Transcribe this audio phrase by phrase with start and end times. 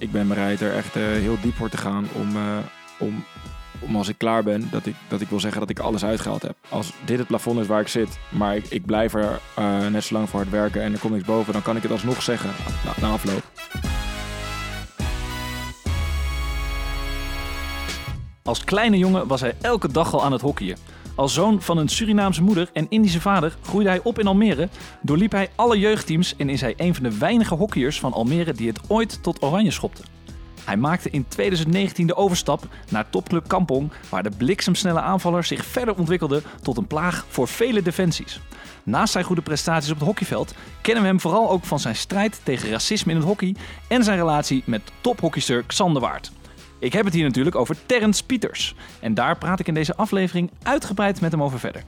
[0.00, 2.58] Ik ben bereid er echt uh, heel diep voor te gaan om, uh,
[2.98, 3.24] om,
[3.78, 6.42] om als ik klaar ben, dat ik, dat ik wil zeggen dat ik alles uitgehaald
[6.42, 6.56] heb.
[6.68, 10.04] Als dit het plafond is waar ik zit, maar ik, ik blijf er uh, net
[10.04, 12.22] zo lang voor hard werken en er komt niks boven, dan kan ik het alsnog
[12.22, 12.50] zeggen
[12.84, 13.42] na, na afloop.
[18.42, 20.76] Als kleine jongen was hij elke dag al aan het hockeyen.
[21.14, 24.68] Als zoon van een Surinaamse moeder en Indische vader groeide hij op in Almere,
[25.02, 28.68] doorliep hij alle jeugdteams en is hij een van de weinige hockeyers van Almere die
[28.68, 30.02] het ooit tot oranje schopte.
[30.64, 35.94] Hij maakte in 2019 de overstap naar topclub Kampong, waar de bliksemsnelle aanvaller zich verder
[35.94, 38.40] ontwikkelde tot een plaag voor vele defensies.
[38.82, 42.40] Naast zijn goede prestaties op het hockeyveld kennen we hem vooral ook van zijn strijd
[42.42, 43.54] tegen racisme in het hockey
[43.88, 46.32] en zijn relatie met tophockeyster Xander Waard.
[46.80, 48.74] Ik heb het hier natuurlijk over Terrence Pieters.
[49.00, 51.82] En daar praat ik in deze aflevering uitgebreid met hem over verder.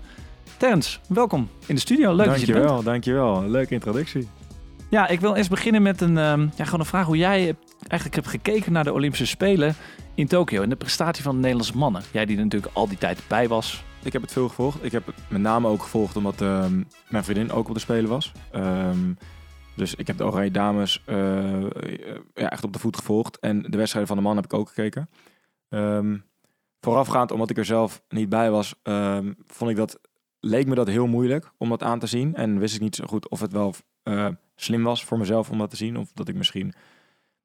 [0.57, 2.15] Terrence, welkom in de studio.
[2.15, 2.85] Leuk dankjewel, dat je bent.
[2.85, 4.29] Dankjewel, leuke introductie.
[4.89, 7.57] Ja, ik wil eerst beginnen met een, um, ja, gewoon een vraag hoe jij
[7.89, 9.75] eigenlijk hebt gekeken naar de Olympische Spelen
[10.15, 12.03] in Tokio en de prestatie van de Nederlandse mannen.
[12.11, 13.85] Jij die er natuurlijk al die tijd bij was.
[14.03, 14.85] Ik heb het veel gevolgd.
[14.85, 18.11] Ik heb het met name ook gevolgd omdat um, mijn vriendin ook op de Spelen
[18.11, 18.33] was.
[18.55, 19.19] Um,
[19.77, 21.63] dus ik heb de Oranje Dames uh,
[22.35, 23.39] ja, echt op de voet gevolgd.
[23.39, 25.09] En de wedstrijden van de man heb ik ook gekeken.
[25.69, 26.25] Um,
[26.81, 30.01] voorafgaand, omdat ik er zelf niet bij was, um, vond ik dat,
[30.41, 32.35] leek me dat heel moeilijk om dat aan te zien.
[32.35, 35.59] En wist ik niet zo goed of het wel uh, slim was voor mezelf om
[35.59, 35.97] dat te zien.
[35.97, 36.73] Of dat ik misschien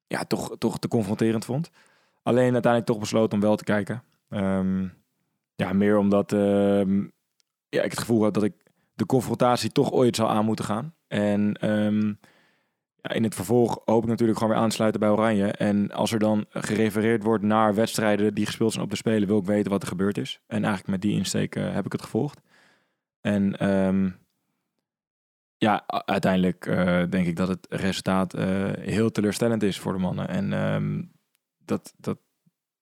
[0.07, 1.69] ja, toch, toch te confronterend vond.
[2.23, 4.03] Alleen uiteindelijk toch besloten om wel te kijken.
[4.29, 4.93] Um,
[5.55, 6.31] ja, meer omdat
[7.69, 8.53] ja, ik het gevoel had dat ik
[9.05, 10.93] confrontatie toch ooit zou aan moeten gaan.
[11.07, 12.19] En um,
[13.01, 15.51] ja, in het vervolg hoop ik natuurlijk gewoon weer aansluiten bij Oranje.
[15.51, 19.37] En als er dan gerefereerd wordt naar wedstrijden die gespeeld zijn op de Spelen, wil
[19.37, 20.39] ik weten wat er gebeurd is.
[20.47, 22.41] En eigenlijk met die insteek uh, heb ik het gevolgd.
[23.21, 24.17] En um,
[25.57, 28.43] ja, uiteindelijk uh, denk ik dat het resultaat uh,
[28.79, 30.27] heel teleurstellend is voor de mannen.
[30.27, 31.11] En um,
[31.65, 32.17] dat, dat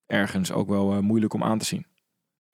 [0.05, 1.85] ergens ook wel moeilijk om aan te zien.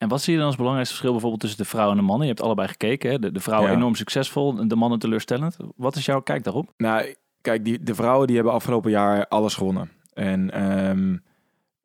[0.02, 2.26] En wat zie je dan als belangrijkste verschil bijvoorbeeld tussen de vrouwen en de mannen?
[2.26, 3.18] Je hebt allebei gekeken, hè?
[3.18, 3.76] De, de vrouwen ja.
[3.76, 5.56] enorm succesvol, de mannen teleurstellend.
[5.76, 6.72] Wat is jouw kijk daarop?
[6.76, 9.90] Nou, kijk, die, de vrouwen die hebben afgelopen jaar alles gewonnen.
[10.12, 11.22] En um,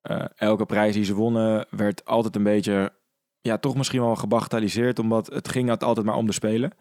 [0.03, 2.93] uh, elke prijs die ze wonnen werd altijd een beetje,
[3.41, 6.71] ja, toch misschien wel gebagatelliseerd, omdat het ging altijd maar om de spelen.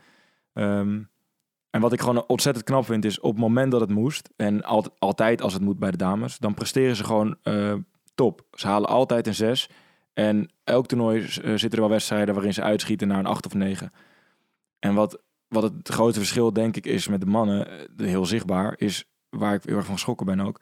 [0.53, 1.11] Um,
[1.71, 4.65] en wat ik gewoon ontzettend knap vind is, op het moment dat het moest, en
[4.65, 7.75] altijd, altijd als het moet bij de dames, dan presteren ze gewoon uh,
[8.15, 8.43] top.
[8.53, 9.71] Ze halen altijd een zes.
[10.16, 13.54] En elk toernooi uh, zitten er wel wedstrijden waarin ze uitschieten naar een 8 of
[13.54, 13.93] 9.
[14.78, 19.05] En wat, wat het grote verschil denk ik is met de mannen, heel zichtbaar, is
[19.28, 20.60] waar ik heel erg van geschrokken ben ook,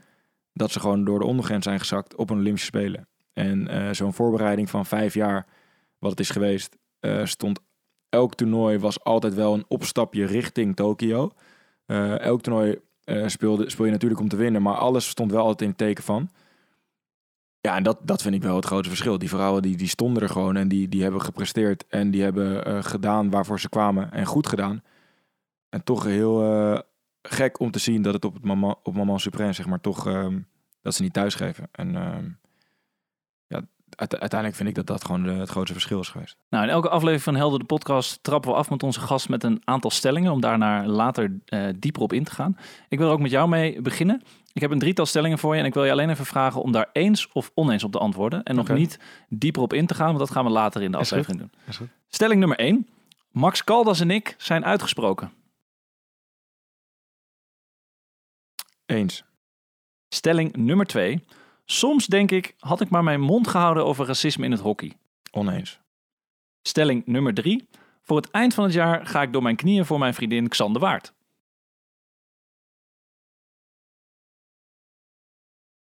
[0.52, 3.08] dat ze gewoon door de ondergrens zijn gezakt op een Olympische Spelen.
[3.32, 5.46] En uh, zo'n voorbereiding van vijf jaar,
[5.98, 6.76] wat het is geweest,
[7.24, 7.60] stond
[8.08, 11.32] elk toernooi was altijd wel een opstapje richting Tokio.
[11.86, 12.78] Elk toernooi
[13.26, 16.04] speelde, speel je natuurlijk om te winnen, maar alles stond wel altijd in het teken
[16.04, 16.30] van.
[17.64, 19.18] Ja, en dat, dat vind ik wel het grote verschil.
[19.18, 22.68] Die vrouwen die, die stonden er gewoon en die, die hebben gepresteerd en die hebben
[22.68, 24.82] uh, gedaan waarvoor ze kwamen en goed gedaan.
[25.68, 26.78] En toch heel uh,
[27.22, 30.06] gek om te zien dat het op het moment, op moment supreme, zeg maar, toch
[30.06, 30.46] um,
[30.80, 31.68] dat ze niet thuisgeven.
[31.72, 32.38] En ja,
[33.96, 36.36] uiteindelijk vind ik dat dat gewoon het grootste verschil is geweest.
[36.48, 39.44] Nou, in elke aflevering van Helder de podcast trappen we af met onze gast met
[39.44, 42.56] een aantal stellingen om daarna later uh, dieper op in te gaan.
[42.88, 44.22] Ik wil er ook met jou mee beginnen.
[44.52, 46.72] Ik heb een drietal stellingen voor je en ik wil je alleen even vragen om
[46.72, 48.42] daar eens of oneens op te antwoorden.
[48.42, 50.98] En nog niet dieper op in te gaan, want dat gaan we later in de
[50.98, 51.50] aflevering doen.
[52.08, 52.88] Stelling nummer 1.
[53.30, 55.32] Max Caldas en ik zijn uitgesproken.
[58.86, 59.24] Eens.
[60.08, 61.24] Stelling nummer 2.
[61.64, 64.96] Soms denk ik, had ik maar mijn mond gehouden over racisme in het hockey.
[65.30, 65.80] Oneens.
[66.62, 67.68] Stelling nummer 3.
[68.02, 70.80] Voor het eind van het jaar ga ik door mijn knieën voor mijn vriendin Xander
[70.80, 71.14] Waard.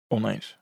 [0.08, 0.58] Oneens.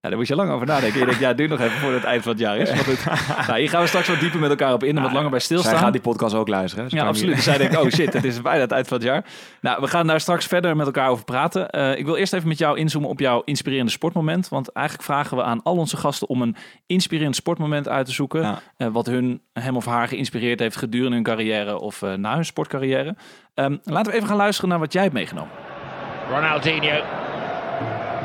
[0.00, 0.98] Ja, daar moet je lang over nadenken.
[0.98, 2.70] Je denkt, ja, doe nog even voor het eind van het jaar is.
[2.70, 3.04] Maar goed.
[3.46, 5.38] nou, hier gaan we straks wat dieper met elkaar op in en wat langer bij
[5.38, 5.72] stilstaan.
[5.72, 6.86] Zij gaat die podcast ook luisteren.
[6.88, 7.34] Ja, absoluut.
[7.34, 9.24] Dus zij denkt, oh shit, het is bijna het eind van het jaar.
[9.60, 11.68] Nou, we gaan daar straks verder met elkaar over praten.
[11.70, 14.48] Uh, ik wil eerst even met jou inzoomen op jouw inspirerende sportmoment.
[14.48, 16.56] Want eigenlijk vragen we aan al onze gasten om een
[16.86, 18.42] inspirerend sportmoment uit te zoeken.
[18.42, 18.58] Ja.
[18.78, 22.44] Uh, wat hun, hem of haar geïnspireerd heeft gedurende hun carrière of uh, na hun
[22.44, 23.16] sportcarrière.
[23.54, 25.50] Um, laten we even gaan luisteren naar wat jij hebt meegenomen.
[26.30, 27.00] Ronaldinho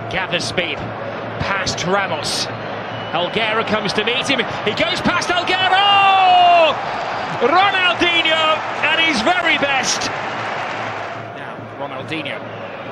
[0.10, 0.78] gathers speed
[1.44, 2.46] past Ramos.
[3.14, 4.40] Elguera comes to meet him.
[4.66, 5.78] He goes past Elguera!
[5.78, 6.74] Oh!
[7.46, 10.08] Ronaldinho at his very best.
[11.38, 12.40] Now, Ronaldinho,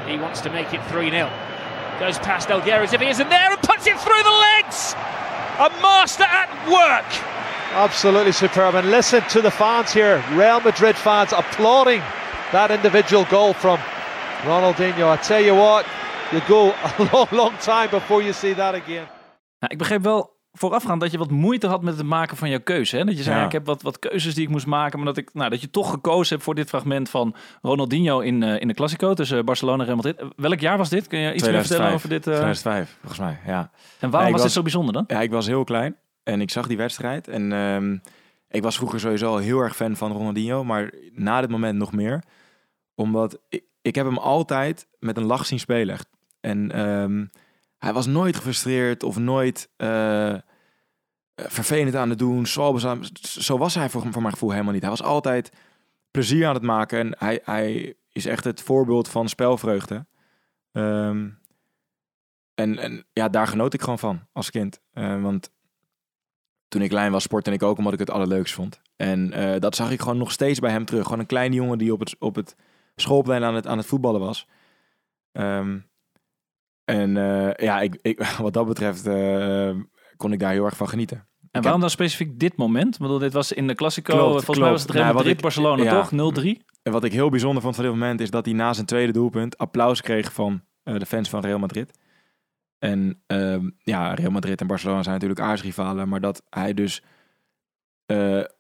[0.08, 1.30] he wants to make it 3 0.
[2.00, 4.94] Goes past Elguera as if he isn't there and puts it through the legs.
[5.60, 7.08] A master at work.
[7.74, 8.76] Absolutely superb.
[8.76, 12.02] And listen to the fans here, Real Madrid fans applauding
[12.52, 13.80] that individual goal from
[14.42, 15.08] Ronaldinho.
[15.08, 15.86] I tell you what,
[16.32, 19.06] you go a long, long time before you see that again.
[19.60, 22.60] Nou, ik begreep wel voorafgaand dat je wat moeite had met het maken van jouw
[22.60, 22.98] keuze.
[22.98, 23.04] Hè?
[23.06, 23.46] Dat je zei, Ja.
[23.46, 24.98] ik heb wat, wat keuzes die ik moest maken.
[24.98, 28.44] Maar dat, ik, nou, dat je toch gekozen hebt voor dit fragment van Ronaldinho in,
[28.44, 30.16] eh, in de Classico tussen Barcelona en Real Madrid.
[30.18, 31.08] Eh, Welk jaar was dit?
[31.08, 32.28] Kun je iets meer vertellen over dit?
[32.28, 33.72] eh, 2005, volgens mij, ja.
[34.00, 35.04] En waarom Ja, was dit zo bijzonder dan?
[35.08, 37.28] Ja, ik was heel klein en ik zag die wedstrijd.
[37.28, 37.98] En ehm,
[38.50, 41.92] ik was vroeger sowieso al heel erg fan van Ronaldinho, maar na dit moment nog
[41.92, 42.24] meer.
[42.96, 45.94] Omdat ik, ik heb hem altijd met een lach zien spelen.
[45.96, 46.08] echt.
[46.42, 47.26] En ehm,
[47.78, 50.36] hij was nooit gefrustreerd of nooit eh,
[51.36, 52.46] vervelend aan het doen.
[52.46, 52.78] Zo,
[53.22, 54.82] zo was hij voor, voor mijn gevoel helemaal niet.
[54.82, 55.52] Hij was altijd
[56.12, 60.06] plezier aan het maken en hij, hij is echt het voorbeeld van spelvreugde.
[60.72, 61.30] Ehm,
[62.54, 64.82] en, en ja, daar genoot ik gewoon van als kind.
[64.92, 65.52] Eh, want
[66.68, 68.82] toen ik klein was, sportte ik ook omdat ik het allerleukst vond.
[68.96, 71.04] En eh, dat zag ik gewoon nog steeds bij hem terug.
[71.04, 72.56] Gewoon een kleine jongen die op het, op het
[72.96, 74.48] schoolplein aan het, aan het voetballen was.
[75.32, 75.80] Ehm,
[76.92, 79.70] en eh, ja, ik, ik, wat dat betreft eh,
[80.18, 81.28] kon ik daar heel erg van genieten.
[81.52, 82.94] En waarom dan specifiek dit moment?
[82.96, 84.14] Ik bedoel, dit was in de Classico.
[84.14, 86.02] Klopt, volgens mij was het Real Nou, Madrid, ik- Barcelona, ja.
[86.02, 86.34] toch?
[86.44, 86.46] 0-3.
[86.84, 89.12] En wat ik heel bijzonder vond van dit moment is dat hij na zijn tweede
[89.12, 92.00] doelpunt applaus kreeg van eh, de fans van Real Madrid.
[92.80, 97.04] En ehm, ja, Real Madrid en Barcelona zijn natuurlijk aardsrivalen, maar dat hij dus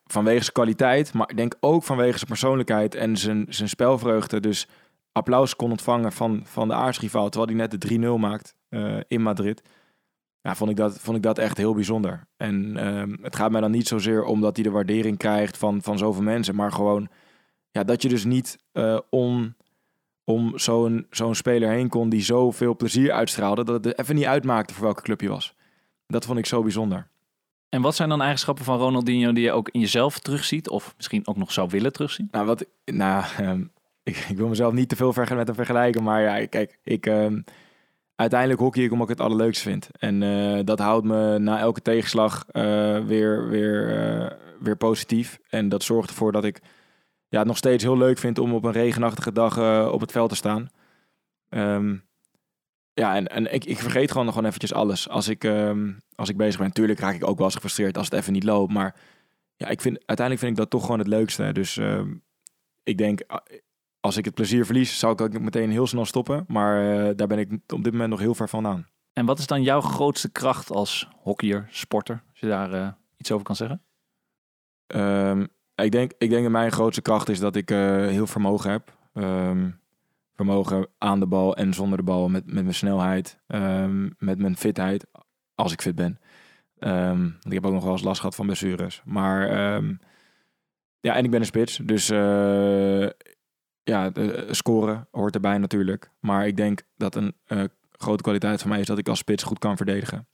[0.03, 4.67] vanwege zijn kwaliteit, maar ik denk ook vanwege zijn persoonlijkheid en zijn, zijn spelvreugde, dus
[5.11, 9.21] applaus kon ontvangen van, van de aardsrivaal, terwijl hij net de 3-0 maakt eh, in
[9.21, 9.61] Madrid.
[10.41, 12.27] Ja, vond ik, dat, vond ik dat echt heel bijzonder.
[12.37, 15.97] En ehm, het gaat mij dan niet zozeer omdat hij de waardering krijgt van, van
[15.97, 17.09] zoveel mensen, maar gewoon
[17.71, 19.55] ja, dat je dus niet eh, om,
[20.23, 24.73] om zo'n zo'n speler heen kon die zoveel plezier uitstraalde, dat het even niet uitmaakte
[24.73, 25.55] voor welke club je was.
[26.07, 27.09] Dat vond ik zo bijzonder.
[27.69, 30.69] En wat zijn dan eigenschappen van Ronaldinho die je ook in jezelf terugziet?
[30.69, 32.27] Of misschien ook nog zou willen terugzien?
[32.31, 33.63] Nou, wat, nou ehm,
[34.03, 37.41] ik, ik wil mezelf niet te veel met hem vergelijken, maar ja, kijk, ik, ehm,
[38.15, 39.89] uiteindelijk hockey ik omdat ik het allerleukste vind.
[39.99, 45.39] En eh, dat houdt me na elke tegenslag eh, weer, weer, eh, weer positief.
[45.49, 46.61] En dat zorgt ervoor dat ik
[47.27, 49.57] ja, het nog steeds heel leuk vind om op een regenachtige dag
[49.91, 50.69] op het veld te staan.
[51.49, 51.95] Ehm,
[52.93, 55.09] ja, en, en ik, ik vergeet gewoon nog gewoon eventjes alles.
[55.09, 58.09] Als ik, ehm, als ik bezig ben, tuurlijk raak ik ook wel eens gefrustreerd als
[58.09, 58.73] het even niet loopt.
[58.73, 58.95] Maar
[59.55, 61.51] ja, ik vind, uiteindelijk vind ik dat toch gewoon het leukste.
[61.51, 61.79] Dus
[62.83, 63.21] ik denk,
[64.01, 66.45] als ik het plezier verlies, zou ik ook meteen heel snel stoppen.
[66.47, 68.87] Maar eh, daar ben ik op dit moment nog heel ver vandaan.
[69.13, 72.23] En wat is dan jouw grootste kracht als hockeyer, sporter?
[72.29, 72.87] Als je daar eh,
[73.17, 73.81] iets over kan zeggen.
[74.87, 75.45] Ehm,
[75.75, 77.77] ik, denk, ik denk dat mijn grootste kracht is dat ik eh,
[78.07, 78.97] heel vermogen heb.
[79.13, 79.69] Ehm,
[80.35, 82.29] vermogen aan de bal en zonder de bal.
[82.29, 85.05] Met, met mijn snelheid, ehm, met mijn fitheid,
[85.55, 86.19] als ik fit ben.
[87.43, 89.01] Ik heb ook nog wel eens last gehad van blessures.
[89.05, 89.49] Maar
[90.99, 91.77] ja, en ik ben een spits.
[91.77, 92.09] Dus
[93.91, 96.09] ja, de- scoren hoort erbij natuurlijk.
[96.19, 99.43] Maar ik denk dat een eh, grote kwaliteit van mij is dat ik als spits
[99.43, 100.27] goed kan verdedigen.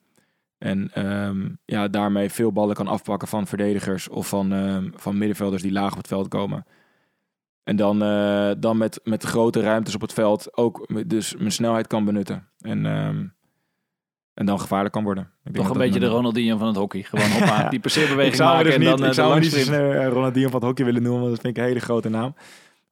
[0.58, 5.62] En ehm, ja, daarmee veel ballen kan afpakken van verdedigers of van, ehm, van middenvelders
[5.62, 6.66] die laag op het veld komen.
[7.64, 11.88] En dan, eh, dan met, met grote ruimtes op het veld ook dus mijn snelheid
[11.88, 12.48] kan benutten.
[12.60, 13.26] En, ehm,
[14.34, 15.32] en dan gevaarlijk kan worden.
[15.44, 17.04] Ik Toch een beetje de Ronaldinho van het hockey.
[17.04, 17.70] Gewoon hoppa, Ja.
[17.70, 20.60] die passeerbeweging hem maken dus en niet, dan eh, ik zou niet eh, Ronaldinho van
[20.60, 22.36] het hockey willen noemen, want dat vind ik een hele grote naam.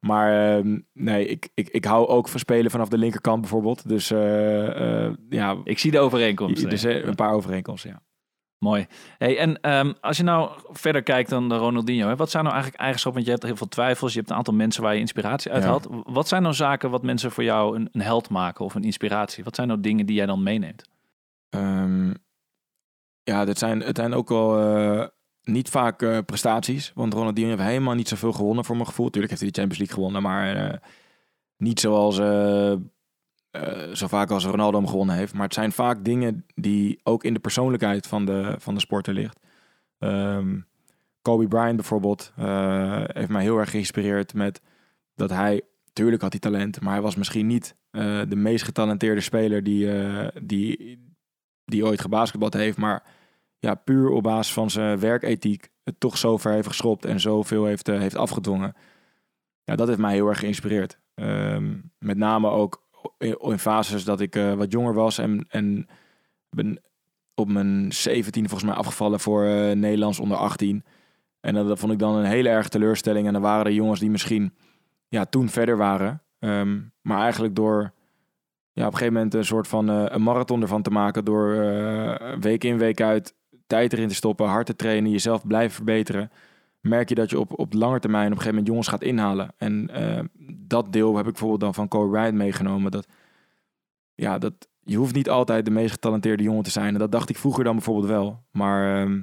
[0.06, 3.88] Maar ehm, nee, ik, ik, ik hou ook van spelen vanaf de linkerkant bijvoorbeeld.
[3.88, 6.64] Dus eh, eh, ja, Ik zie de overeenkomst.
[6.64, 8.00] er zijn een paar overeenkomsten, ja.
[8.58, 8.86] Mooi.
[9.18, 12.54] Hey, en ehm, als je nou verder kijkt dan de Ronaldinho, hè, wat zijn nou
[12.54, 13.22] eigenlijk eigenschappen?
[13.24, 15.62] Want je hebt heel veel twijfels, je hebt een aantal mensen waar je inspiratie uit
[15.62, 15.68] Ja.
[15.68, 15.86] haalt.
[16.04, 19.44] Wat zijn nou zaken wat mensen voor jou een, een held maken of een inspiratie?
[19.44, 20.84] Wat zijn nou dingen die jij dan meeneemt?
[21.48, 22.14] Ehm,
[23.22, 25.06] ja, dit zijn, het zijn ook wel eh,
[25.46, 26.92] niet vaak eh, prestaties.
[26.94, 29.10] Want Ronaldinho heeft helemaal niet zoveel gewonnen voor mijn gevoel.
[29.10, 30.78] Tuurlijk heeft hij de Champions League gewonnen, maar eh,
[31.56, 32.72] niet zoals eh,
[33.92, 35.34] zo vaak als Ronaldo hem gewonnen heeft.
[35.34, 39.14] Maar het zijn vaak dingen die ook in de persoonlijkheid van de, van de sporter
[39.14, 39.40] ligt.
[39.98, 40.60] Ehm,
[41.22, 42.32] Kobe Bryant bijvoorbeeld
[43.12, 44.60] heeft mij heel erg geïnspireerd met
[45.14, 45.62] dat hij,
[45.92, 47.76] tuurlijk had hij talent, maar hij was misschien niet
[48.28, 49.90] de meest getalenteerde speler die,
[50.42, 50.98] die,
[51.64, 53.02] die ooit gebasketbald heeft, maar
[53.66, 57.64] ja, puur op basis van zijn werkethiek het toch zo ver heeft geschopt en zoveel
[57.64, 58.74] heeft, eh, heeft afgedwongen.
[59.64, 60.98] Ja, dat heeft mij heel erg geïnspireerd.
[61.14, 62.84] Ehm, met name ook
[63.18, 65.86] in, fases dat ik eh, wat jonger was en, en
[66.50, 66.82] ben
[67.34, 70.84] op mijn 17 volgens mij afgevallen voor eh, Nederlands onder 18.
[71.40, 73.26] En dat, vond ik dan een hele erg teleurstelling.
[73.26, 74.54] En dan waren er jongens die misschien
[75.08, 76.22] ja, toen verder waren.
[76.38, 77.92] Ehm, maar eigenlijk door
[78.72, 81.24] ja, op een gegeven moment een soort van een marathon ervan te maken.
[81.24, 81.48] Door
[82.40, 83.35] week in, week uit
[83.66, 86.30] tijd erin te stoppen, hard te trainen, jezelf blijven verbeteren.
[86.80, 89.54] Merk je dat je op, op lange termijn op een gegeven moment jongens gaat inhalen.
[89.56, 90.24] En eh,
[90.66, 92.90] dat deel heb ik bijvoorbeeld dan van Kobe Bryant meegenomen.
[92.90, 93.06] Dat
[94.14, 96.92] ja, dat, je hoeft niet altijd de meest getalenteerde jongen te zijn.
[96.92, 98.42] En dat dacht ik vroeger dan bijvoorbeeld wel.
[98.50, 99.22] Maar ehm,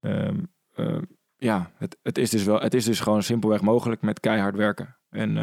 [0.00, 0.38] ehm,
[0.74, 1.02] ehm,
[1.36, 4.96] ja, het, het, is dus wel, het is dus gewoon simpelweg mogelijk met keihard werken.
[5.10, 5.36] En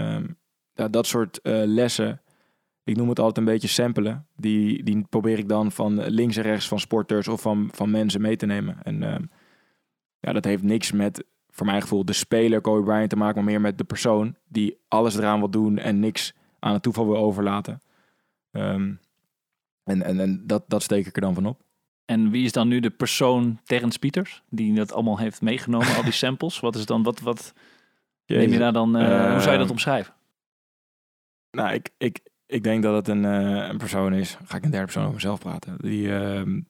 [0.74, 2.22] ja, dat soort eh, lessen,
[2.84, 4.28] ik noem het altijd een beetje samplen.
[4.36, 8.22] Die, die probeer ik dan van links en rechts van sporters of van, van mensen
[8.22, 8.78] mee te nemen.
[8.84, 9.24] En ehm,
[10.20, 13.52] ja, dat heeft niks met, voor mijn gevoel, de speler Kobe Bryant te maken, maar
[13.52, 17.18] meer met de persoon die alles eraan wil doen en niks aan het toeval wil
[17.18, 17.82] overlaten.
[18.52, 18.94] Ehm,
[19.84, 21.62] en en, en dat, dat steek ik er dan van op.
[22.06, 26.04] En wie is dan nu de persoon Terrence Pieters, die dat allemaal heeft meegenomen, al
[26.04, 26.60] die samples?
[26.60, 27.54] Wat is dan, wat, wat
[28.25, 30.13] neem je daar dan, eh, hoe zou je dat Ehm, omschrijven?
[31.52, 32.20] Nou, ik, ik,
[32.53, 34.38] ik denk dat het een, eh, een persoon is.
[34.45, 35.77] Ga ik in derde persoon over mezelf praten.
[35.77, 36.62] Die, ehm,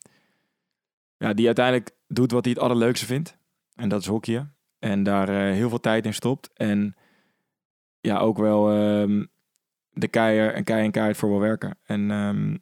[1.18, 3.38] ja, die uiteindelijk doet wat hij het allerleukste vindt.
[3.76, 4.56] En dat is hockeyen.
[4.80, 6.50] En daar eh, heel veel tijd in stopt.
[6.54, 6.96] En
[8.00, 9.26] ja, ook wel ehm,
[9.90, 11.78] de keier en kei en keihard voor wil werken.
[11.84, 12.58] En ehm,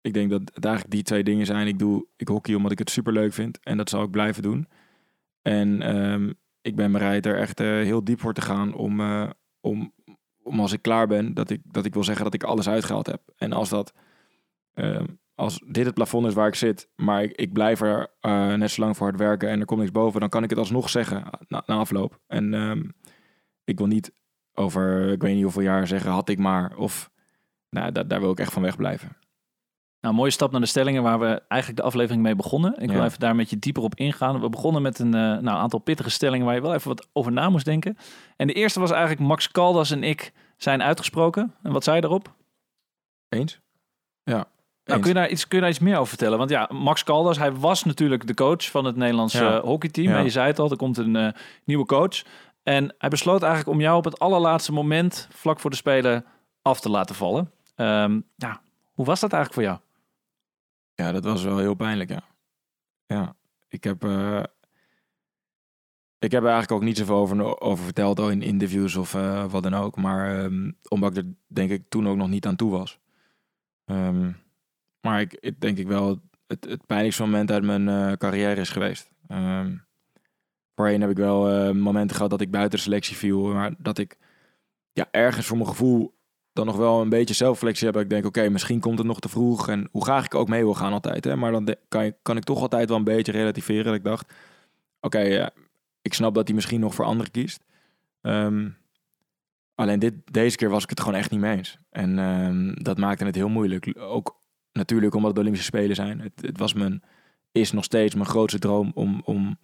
[0.00, 1.66] ik denk dat het eigenlijk die twee dingen zijn.
[1.66, 3.58] Ik doe ik hockey omdat ik het super leuk vind.
[3.62, 4.68] En dat zal ik blijven doen.
[5.42, 5.82] En
[6.62, 9.00] ik ben bereid er echt eh, heel diep voor te gaan om,
[9.60, 9.92] om,
[10.44, 13.06] om als ik klaar ben, dat ik, dat ik wil zeggen dat ik alles uitgehaald
[13.06, 13.20] heb.
[13.36, 13.92] En als dat,
[14.74, 18.54] ehm, als dit het plafond is waar ik zit, maar ik, ik blijf er eh,
[18.54, 20.58] net zo lang voor hard werken en er komt niks boven, dan kan ik het
[20.58, 22.20] alsnog zeggen na, afloop.
[22.26, 22.82] En ehm,
[23.64, 24.12] ik wil niet
[24.54, 26.76] over, ik weet niet hoeveel jaar zeggen, had ik maar.
[26.76, 27.10] Of,
[27.70, 29.16] nou, da- daar wil ik echt van wegblijven.
[30.04, 32.72] Nou, mooie stap naar de stellingen waar we eigenlijk de aflevering mee begonnen.
[32.82, 33.04] Ik wil Ja.
[33.04, 34.40] even daar met je dieper op ingaan.
[34.40, 37.32] We begonnen met een eh, nou, aantal pittige stellingen waar je wel even wat over
[37.32, 37.96] na moest denken.
[38.36, 41.54] En de eerste was eigenlijk Max Caldas en ik zijn uitgesproken.
[41.62, 42.34] En wat zei je daarop?
[43.28, 43.60] Eens?
[44.22, 44.44] Ja.
[44.84, 46.38] Nou, kun, je daar iets, kun je daar iets meer over vertellen?
[46.38, 49.60] Want ja, Max Caldas, hij was natuurlijk de coach van het Nederlandse Ja.
[49.60, 50.08] hockeyteam.
[50.08, 50.16] Ja.
[50.18, 51.28] En je zei het al, er komt een eh,
[51.64, 52.22] nieuwe coach.
[52.62, 56.24] En hij besloot eigenlijk om jou op het allerlaatste moment, vlak voor de Spelen,
[56.62, 57.50] af te laten vallen.
[57.76, 58.60] Ehm, ja,
[58.92, 59.78] hoe was dat eigenlijk voor jou?
[60.94, 62.22] Ja, dat was wel heel pijnlijk, ja.
[63.06, 63.36] Ja,
[63.68, 64.04] ik heb...
[64.04, 64.42] eh,
[66.18, 69.62] ik heb er eigenlijk ook niet zoveel over, over verteld in interviews of eh, wat
[69.62, 69.96] dan ook.
[69.96, 72.98] Maar ehm, omdat ik er denk ik toen ook nog niet aan toe was.
[73.84, 74.32] Ehm,
[75.00, 78.70] maar ik, ik denk ik wel het, het pijnlijkste moment uit mijn eh, carrière is
[78.70, 79.10] geweest.
[79.28, 79.76] Ehm
[80.74, 83.52] voorheen heb ik wel momenten gehad dat ik buiten de selectie viel.
[83.52, 84.18] Maar dat ik
[84.92, 86.13] ja, ergens voor mijn gevoel
[86.54, 87.94] dan nog wel een beetje zelfreflectie heb.
[87.94, 89.68] Dat ik denk, oké, misschien komt het nog te vroeg.
[89.68, 91.24] En hoe graag ik ook mee wil gaan altijd.
[91.24, 91.36] Hè?
[91.36, 93.84] Maar dan kan, kan ik toch altijd wel een beetje relativeren.
[93.84, 94.32] Dat ik dacht,
[95.00, 95.50] oké,
[96.02, 97.64] ik snap dat hij misschien nog voor anderen kiest.
[98.20, 98.68] Ehm,
[99.74, 101.78] alleen dit, deze keer was ik het gewoon echt niet mee eens.
[101.90, 103.94] En ehm, dat maakte het heel moeilijk.
[103.98, 104.40] Ook
[104.72, 106.20] natuurlijk omdat het de Olympische Spelen zijn.
[106.20, 107.02] Het, het was mijn,
[107.52, 109.58] is nog steeds mijn grootste droom om, om,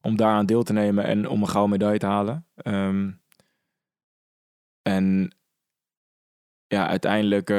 [0.00, 2.46] om daaraan deel te nemen en om een gouden medaille te halen.
[2.54, 3.10] Ehm,
[4.82, 5.34] en
[6.74, 7.56] ja, uiteindelijk eh,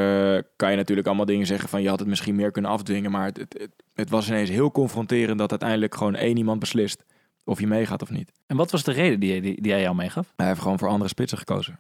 [0.55, 3.11] kan je natuurlijk allemaal dingen zeggen van je had het misschien meer kunnen afdwingen.
[3.11, 7.03] Maar het, het, het, het was ineens heel confronterend dat uiteindelijk gewoon één iemand beslist
[7.43, 8.31] of je meegaat of niet.
[8.47, 10.33] En wat was de reden die, die, die hij jou meegaf?
[10.35, 11.79] Hij heeft gewoon voor andere spitsen gekozen.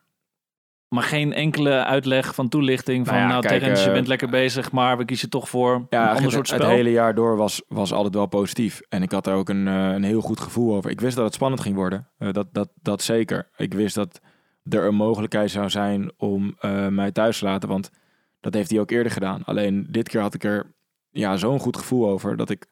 [0.89, 4.07] Maar geen enkele uitleg van toeligting van, Nou nou, ja, kijk, Terrence, je eh, bent
[4.07, 6.69] lekker bezig, maar we kiezen toch voor een Ja, ander het, soort het spel.
[6.69, 8.81] hele jaar door was, was altijd wel positief.
[8.89, 10.91] En ik had er ook een, eh, een heel goed gevoel over.
[10.91, 12.07] Ik wist dat het spannend ging worden.
[12.17, 13.49] Eh, dat, dat, dat zeker.
[13.57, 14.21] Ik wist dat
[14.69, 17.69] er een mogelijkheid zou zijn om eh, mij thuis te laten.
[17.69, 17.91] Want
[18.39, 19.43] dat heeft hij ook eerder gedaan.
[19.43, 20.73] Alleen dit keer had ik er
[21.09, 22.37] ja, zo'n goed gevoel over.
[22.37, 22.67] Dat ik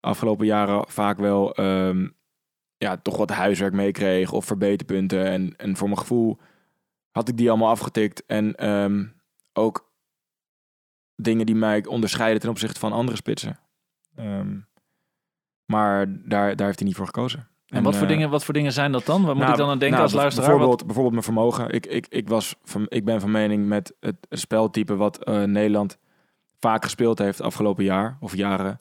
[0.00, 2.08] afgelopen jaren vaak wel ehm,
[2.76, 4.32] ja, toch wat huiswerk meekreeg.
[4.32, 5.26] Of verbeterpunten.
[5.26, 6.38] En, en voor mijn gevoel
[7.10, 8.26] had ik die allemaal afgetikt.
[8.26, 9.06] En ehm,
[9.52, 9.92] ook
[11.16, 13.58] dingen die mij onderscheiden ten opzichte van andere spitsen.
[14.14, 14.58] Ehm,
[15.64, 17.48] maar daar, daar heeft hij niet voor gekozen.
[17.70, 19.24] En wat voor, eh, dingen, wat voor dingen zijn dat dan?
[19.24, 20.48] Waar moet nou, ik dan aan denken nou, als luisteraar?
[20.48, 21.70] Bijvoorbeeld, Wat- bijvoorbeeld mijn vermogen.
[21.70, 25.98] Ik, ik, ik, was van, ik ben van mening met het speltype wat eh, Nederland
[26.58, 28.80] vaak gespeeld heeft afgelopen jaar of jaren.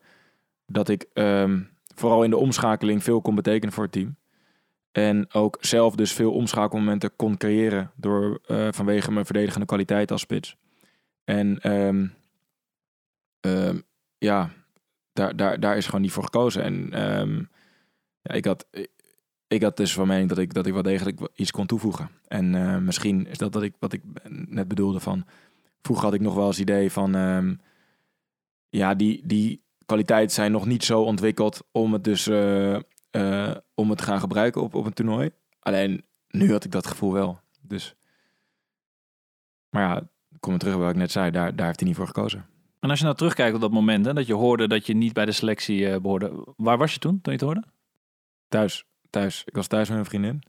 [0.65, 1.60] Dat ik ehm,
[1.96, 4.15] vooral in de omschakeling veel kon betekenen voor het team.
[4.91, 10.22] En ook zelf dus veel omschakelmomenten kon creëren door, eh, vanwege mijn verdedigende kwaliteit als
[10.22, 10.55] spits.
[11.24, 12.08] En ehm,
[13.39, 13.77] ehm,
[14.17, 14.50] ja,
[15.13, 16.63] daar, daar, daar is gewoon niet voor gekozen.
[16.63, 17.50] En
[18.34, 18.68] ik had,
[19.48, 22.10] ik had dus van mening dat ik, dat ik wel degelijk iets kon toevoegen.
[22.28, 25.26] En eh, misschien is dat wat ik, wat ik net bedoelde van...
[25.82, 27.16] Vroeger had ik nog wel eens idee van...
[27.16, 27.54] ehm,
[28.70, 32.76] ja, die, die kwaliteiten zijn nog niet zo ontwikkeld om het dus eh,
[33.12, 35.30] eh, om het te gaan gebruiken op, op een toernooi.
[35.60, 37.40] Alleen nu had ik dat gevoel wel.
[37.62, 37.96] Dus,
[39.70, 40.10] maar ja,
[40.40, 41.32] kom terug bij wat ik net zei.
[41.32, 42.46] Daar, daar heeft hij niet voor gekozen.
[42.80, 45.14] En als je nou terugkijkt op dat moment, hè, dat je hoorde dat je niet
[45.14, 46.54] bij de selectie eh, behoorde.
[46.58, 47.64] Waar was je toen, toen je het hoorde?
[48.50, 49.44] Thuis, thuis.
[49.46, 50.44] Ik was thuis met mijn vriendin.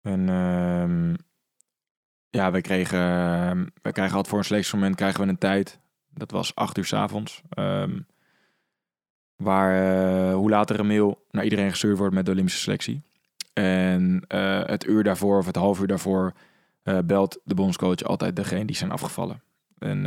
[0.00, 1.14] En ehm,
[2.30, 5.80] ja, we kregen, ehm, we krijgen altijd voor een selectiemoment krijgen we een tijd.
[6.14, 7.42] Dat was acht uur s avonds.
[7.48, 8.00] ehm,
[9.36, 13.02] waar eh, hoe later een mail naar iedereen gestuurd wordt met de Olympische selectie.
[13.52, 16.32] En eh, het uur daarvoor of het half uur daarvoor
[16.82, 19.42] eh, belt de bondscoach altijd degene die zijn afgevallen.
[19.78, 20.02] En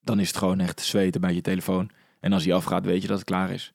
[0.00, 1.90] dan is het gewoon echt zweten bij je telefoon.
[2.20, 3.74] En als die afgaat, weet je dat het klaar is.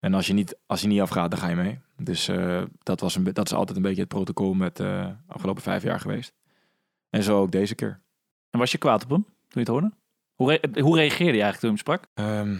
[0.00, 1.78] En als je niet, als je niet afgaat, dan ga je mee.
[1.96, 5.62] Dus eh, dat, was een, dat is altijd een beetje het protocol met de afgelopen
[5.62, 6.34] vijf jaar geweest.
[7.10, 8.00] En zo ook deze keer.
[8.50, 9.92] En was je kwaad op hem toen je het hoorde?
[10.34, 12.06] Hoe, re- hoe reageerde je eigenlijk toen je hem sprak?
[12.14, 12.56] Ehm,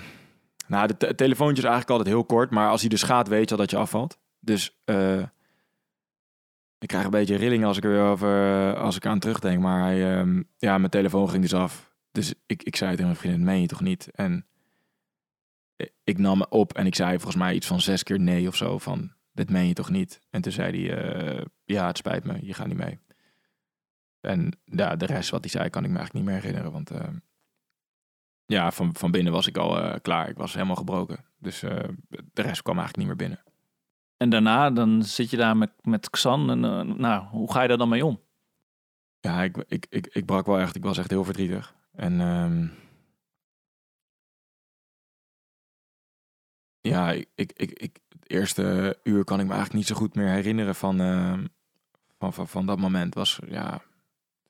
[0.66, 2.50] nou, de te- telefoontje is eigenlijk altijd heel kort.
[2.50, 4.18] Maar als hij dus gaat, weet je al dat je afvalt.
[4.38, 5.23] Dus eh,
[6.78, 9.61] ik krijg een beetje rillingen als ik er weer over, als ik aan terugdenk.
[9.62, 11.94] Maar hij, ehm, ja, mijn telefoon ging dus af.
[12.12, 14.09] Dus ik, ik zei tegen mijn vriendin, meen je toch niet?
[14.14, 14.47] En
[16.04, 18.56] ik- nam me op en ik zei volgens mij iets van zes keer nee of
[18.56, 18.78] zo.
[18.78, 20.20] Van, dit meen je toch niet?
[20.30, 22.99] En toen zei hij, eh, ja, het spijt me, je gaat niet mee.
[24.20, 26.72] En ja, de rest wat hij zei kan ik me eigenlijk niet meer herinneren.
[26.72, 27.08] Want eh,
[28.46, 30.28] ja, van, van binnen was ik al eh, klaar.
[30.28, 31.25] Ik was helemaal gebroken.
[31.38, 31.60] Dus
[32.08, 33.42] de rest kwam eigenlijk niet meer binnen.
[34.16, 36.50] En daarna, dan zit je daar met, met Xan.
[36.50, 36.60] En,
[37.00, 38.20] nou, hoe ga je daar dan mee om?
[39.20, 40.76] Ja, ik, ik, ik, ik brak wel echt.
[40.76, 41.75] Ik was echt heel verdrietig.
[41.92, 42.20] En
[46.80, 50.28] ja, ik, ik, ik, het eerste uur kan ik me eigenlijk niet zo goed meer
[50.28, 51.44] herinneren van, ehm,
[52.18, 53.14] van, van, van dat moment.
[53.14, 53.82] Was ja,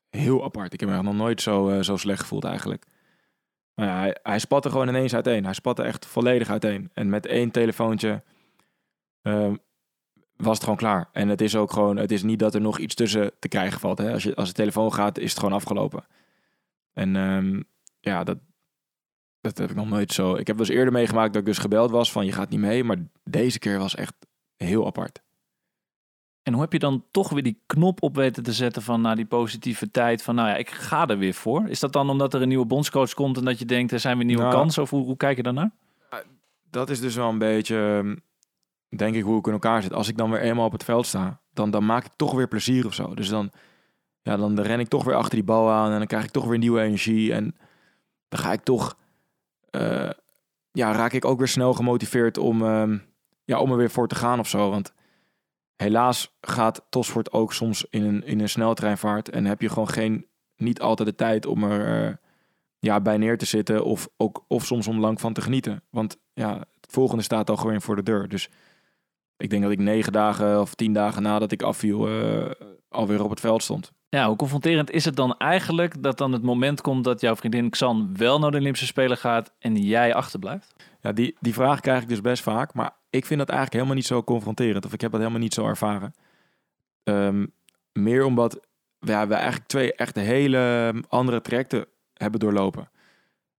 [0.09, 0.73] heel apart.
[0.73, 2.85] Ik heb me nog nooit zo, eh, zo slecht gevoeld eigenlijk.
[3.73, 5.43] Maar ja, hij, hij spatte gewoon ineens uiteen.
[5.43, 6.89] Hij spatte echt volledig uiteen.
[6.93, 8.23] En met één telefoontje
[9.21, 9.55] ehm,
[10.35, 11.09] was het gewoon klaar.
[11.11, 13.79] En het is ook gewoon, het is niet dat er nog iets tussen te krijgen
[13.79, 13.97] valt.
[13.97, 14.13] Hè?
[14.13, 16.05] Als, je, als de telefoon gaat, is het gewoon afgelopen.
[16.93, 17.61] En ehm,
[17.99, 18.37] ja, dat,
[19.41, 20.35] dat heb ik nog nooit zo.
[20.35, 22.59] Ik heb wel eens eerder meegemaakt dat ik dus gebeld was van je gaat niet
[22.59, 22.83] mee.
[22.83, 24.13] Maar deze keer was echt
[24.57, 25.21] heel apart.
[26.43, 29.15] En hoe heb je dan toch weer die knop op weten te zetten van nou,
[29.15, 31.69] die positiviteit van nou ja, ik ga er weer voor?
[31.69, 34.17] Is dat dan omdat er een nieuwe bondscoach komt en dat je denkt er zijn
[34.17, 34.81] weer nieuwe Nou, kansen?
[34.83, 35.71] Of hoe, hoe kijk je daarnaar?
[36.69, 38.15] Dat is dus wel een beetje, ehm,
[38.97, 39.93] denk ik, hoe ik in elkaar zit.
[39.93, 42.47] Als ik dan weer eenmaal op het veld sta, dan, dan maak ik toch weer
[42.47, 43.13] plezier of zo.
[43.13, 43.51] Dus dan,
[44.21, 46.45] ja, dan ren ik toch weer achter die bal aan en dan krijg ik toch
[46.45, 47.33] weer nieuwe energie.
[47.33, 47.55] En
[48.29, 48.97] dan ga ik toch,
[49.71, 50.09] eh,
[50.71, 52.97] ja, raak ik ook weer snel gemotiveerd om, ehm,
[53.43, 54.69] ja, om er weer voor te gaan of zo.
[54.69, 54.93] Want
[55.75, 60.27] helaas gaat Topsport ook soms in een, in een sneltreinvaart en heb je gewoon geen,
[60.55, 62.15] niet altijd de tijd om er eh,
[62.79, 65.83] ja, bij neer te zitten of, ook, of soms om lang van te genieten.
[65.89, 68.27] Want ja, het volgende staat al gewoon voor de deur.
[68.27, 68.49] Dus
[69.37, 72.51] ik denk dat ik negen dagen of tien dagen nadat ik afviel eh,
[72.89, 73.91] alweer op het veld stond.
[74.11, 77.69] Ja, hoe confronterend is het dan eigenlijk dat dan het moment komt dat jouw vriendin
[77.69, 80.75] Xan wel naar de Olympische Spelen gaat en jij achterblijft?
[81.01, 82.73] Ja, die, die vraag krijg ik dus best vaak.
[82.73, 84.85] Maar ik vind dat eigenlijk helemaal niet zo confronterend.
[84.85, 86.13] Of ik heb dat helemaal niet zo ervaren.
[87.03, 87.45] Ehm,
[87.93, 88.59] meer omdat
[88.99, 92.89] ja, we eigenlijk twee echt hele andere trajecten hebben doorlopen.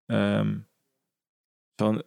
[0.06, 0.54] Ehm,
[1.76, 2.02] Zo'n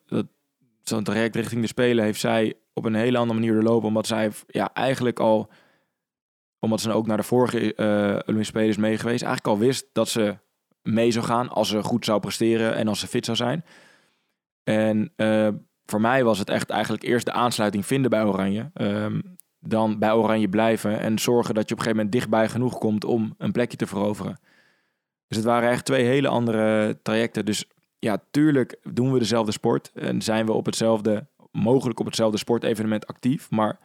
[0.84, 3.88] zo'n traject richting de Spelen heeft zij op een hele andere manier doorlopen.
[3.88, 5.49] Omdat zij ja, eigenlijk al,
[6.65, 9.86] omdat ze ook naar de vorige eh Olympische Spelen is mee geweest, eigenlijk al wist
[9.93, 10.38] dat ze
[10.82, 13.65] mee zou gaan als ze goed zou presteren en als ze fit zou zijn.
[14.63, 15.47] En eh,
[15.86, 18.71] voor mij was het echt eigenlijk eerst de aansluiting vinden bij Oranje.
[18.73, 19.19] Ehm,
[19.60, 23.06] dan bij Oranje blijven en zorgen dat je op een gegeven moment dichtbij genoeg komt
[23.06, 24.39] om een plekje te veroveren.
[25.28, 27.45] Dus het waren echt twee hele andere trajecten.
[27.45, 27.65] Dus
[27.99, 33.08] ja, tuurlijk doen we dezelfde sport en zijn we op hetzelfde, mogelijk op hetzelfde sportevenement
[33.08, 33.49] actief.
[33.49, 33.80] Maar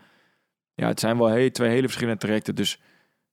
[0.80, 2.54] ja, het zijn wel he- twee hele verschillende trajecten.
[2.54, 2.80] Dus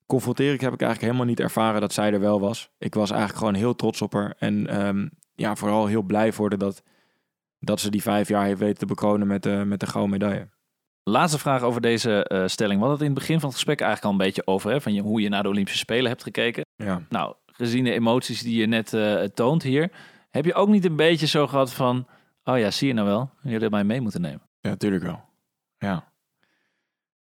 [0.05, 2.69] confronteren heb ik eigenlijk helemaal niet ervaren dat zij er wel was.
[2.77, 4.35] Ik was eigenlijk gewoon heel trots op haar.
[4.39, 6.83] En ehm, ja, vooral heel blij voor haar dat,
[7.59, 10.49] dat ze die vijf jaar heeft weten te bekronen met de, met de gouden medaille.
[11.03, 12.79] Laatste vraag over deze eh, stelling.
[12.79, 14.81] We hadden het in het begin van het gesprek eigenlijk al een beetje over, hè,
[14.81, 16.65] van je, hoe je naar de Olympische Spelen hebt gekeken.
[16.75, 17.01] Ja.
[17.09, 19.91] Nou, gezien de emoties die je net eh, toont hier,
[20.29, 22.07] heb je ook niet een beetje zo gehad van,
[22.43, 24.41] oh ja, zie je nou wel, jullie hadden mij mee moeten nemen.
[24.59, 25.21] Ja, natuurlijk wel.
[25.77, 26.11] Ja.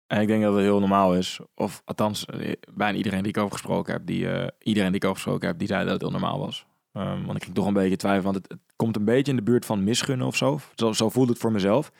[0.09, 1.41] En ik denk dat het heel normaal is.
[1.55, 5.05] Of althans, eh, bijna iedereen die ik over gesproken heb, die, eh, iedereen die ik
[5.05, 6.67] over gesproken heb, die zei dat het heel normaal was.
[6.93, 9.43] Ehm, want ik ging toch een beetje twijfelen, want het, komt een beetje in de
[9.43, 10.61] buurt van misgunnen of zo.
[10.75, 11.91] Zo, voelde het voor mezelf.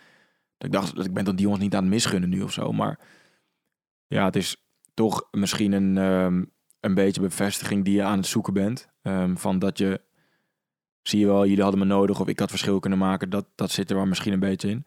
[0.59, 2.53] Dat ik dacht, dat ik ben dan die jongens niet aan het misgunnen nu of
[2.53, 2.73] zo.
[2.73, 2.99] Maar
[4.07, 4.57] ja, het is
[4.95, 6.45] toch misschien een, ehm,
[6.81, 8.89] een beetje bevestiging die je aan het zoeken bent.
[9.03, 10.01] Ehm, van dat je,
[11.03, 13.31] zie je wel, jullie hadden me nodig of ik had verschil kunnen maken.
[13.31, 14.87] Dat, dat zit er wel misschien een beetje in.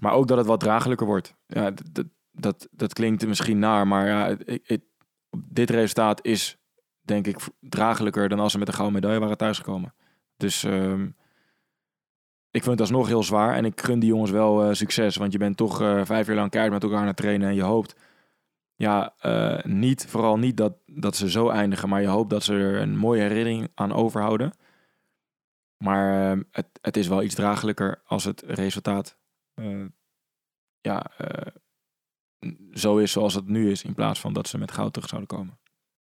[0.00, 1.34] Maar ook dat het wat draaglijker wordt.
[1.46, 4.36] Ja, d- d- dat, dat klinkt misschien naar, maar ja,
[5.36, 6.58] dit resultaat is
[7.00, 9.94] denk ik draaglijker dan als ze met een gouden medaille waren thuisgekomen.
[10.36, 11.04] Dus ehm,
[12.50, 15.16] ik vind het alsnog heel zwaar en ik gun die jongens wel eh, succes.
[15.16, 17.62] Want je bent toch eh, vijf jaar lang keihard met elkaar aan trainen en je
[17.62, 17.96] hoopt
[18.76, 22.52] ja, eh, niet, vooral niet dat, dat ze zo eindigen, maar je hoopt dat ze
[22.52, 24.52] er een mooie herinnering aan overhouden.
[25.76, 29.18] Maar eh, het, het is wel iets draaglijker als het resultaat
[30.80, 31.10] ja,
[32.72, 35.28] zo is zoals het nu is, in plaats van dat ze met goud terug zouden
[35.38, 35.58] komen.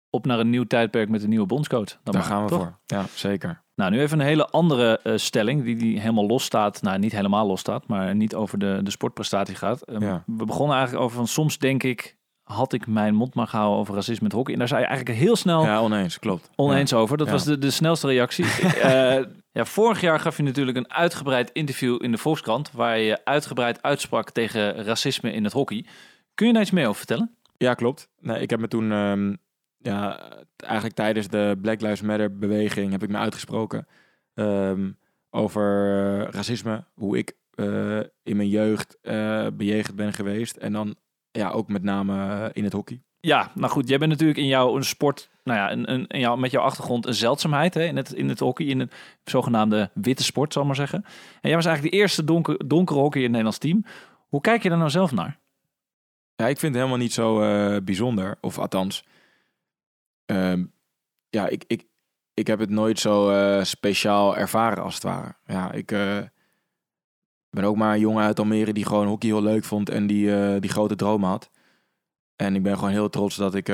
[0.09, 1.85] Op naar een nieuw tijdperk met een nieuwe bondscoach.
[1.89, 2.59] Dan Daar maar, gaan we toch?
[2.59, 2.79] voor.
[2.85, 3.63] Ja, zeker.
[3.75, 6.81] Nou, nu even een hele andere eh, stelling die, die helemaal los staat.
[6.81, 9.81] Nou, niet helemaal los staat, maar niet over de, de sportprestatie gaat.
[9.81, 10.23] Ehm, Ja.
[10.25, 13.93] We begonnen eigenlijk over van soms denk ik, had ik mijn mond maar gehouden over
[13.95, 14.53] racisme in het hockey.
[14.53, 16.49] En daar zei je eigenlijk heel snel Ja, oneens, klopt.
[16.55, 17.17] oneens over.
[17.17, 17.33] Dat Ja.
[17.33, 18.45] was de, de snelste reactie.
[18.81, 22.71] Eh, ja, vorig jaar gaf je natuurlijk een uitgebreid interview in de Volkskrant...
[22.71, 25.85] waar je uitgebreid uitsprak tegen racisme in het hockey.
[26.33, 27.35] Kun je daar iets meer over vertellen?
[27.57, 28.09] Ja, klopt.
[28.19, 29.35] Nee, ik heb me toen, ehm,
[29.77, 30.19] ja,
[30.55, 33.87] eigenlijk tijdens de Black Lives Matter beweging heb ik me uitgesproken
[34.33, 34.91] ehm,
[35.29, 35.85] over
[36.21, 40.95] eh, racisme, hoe ik eh, in mijn jeugd eh, bejegend ben geweest en dan
[41.31, 43.01] ja, ook met name in het hockey.
[43.19, 46.19] Ja, nou goed, jij bent natuurlijk in jouw een sport, nou ja, een, een, in
[46.19, 49.89] jouw, met jouw achtergrond een zeldzaamheid hè, in, het, in het hockey, in het zogenaamde
[49.93, 51.03] witte sport, zal ik maar zeggen.
[51.41, 53.85] En jij was eigenlijk de eerste donker, donkere hockey in het Nederlands team.
[54.27, 55.39] Hoe kijk je daar nou zelf naar?
[56.41, 59.05] Ja, ik vind het helemaal niet zo eh, bijzonder, of althans,
[60.25, 60.65] ehm,
[61.29, 61.87] ja, ik, ik,
[62.33, 65.35] ik heb het nooit zo eh, speciaal ervaren als het ware.
[65.45, 66.19] Ja, ik eh,
[67.49, 70.59] ben ook maar een jongen uit Almere die gewoon hockey heel leuk vond en die,
[70.59, 71.49] die grote droom had.
[72.35, 73.65] En ik ben gewoon heel trots dat ik,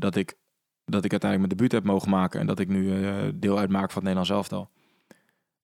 [0.00, 0.38] dat ik,
[0.84, 2.92] dat ik uiteindelijk mijn debuut heb mogen maken en dat ik nu
[3.38, 4.70] deel uitmaak van het Nederlands elftal.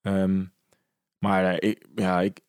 [0.02, 0.44] Ehm,
[1.18, 2.40] maar ik, ja, ik,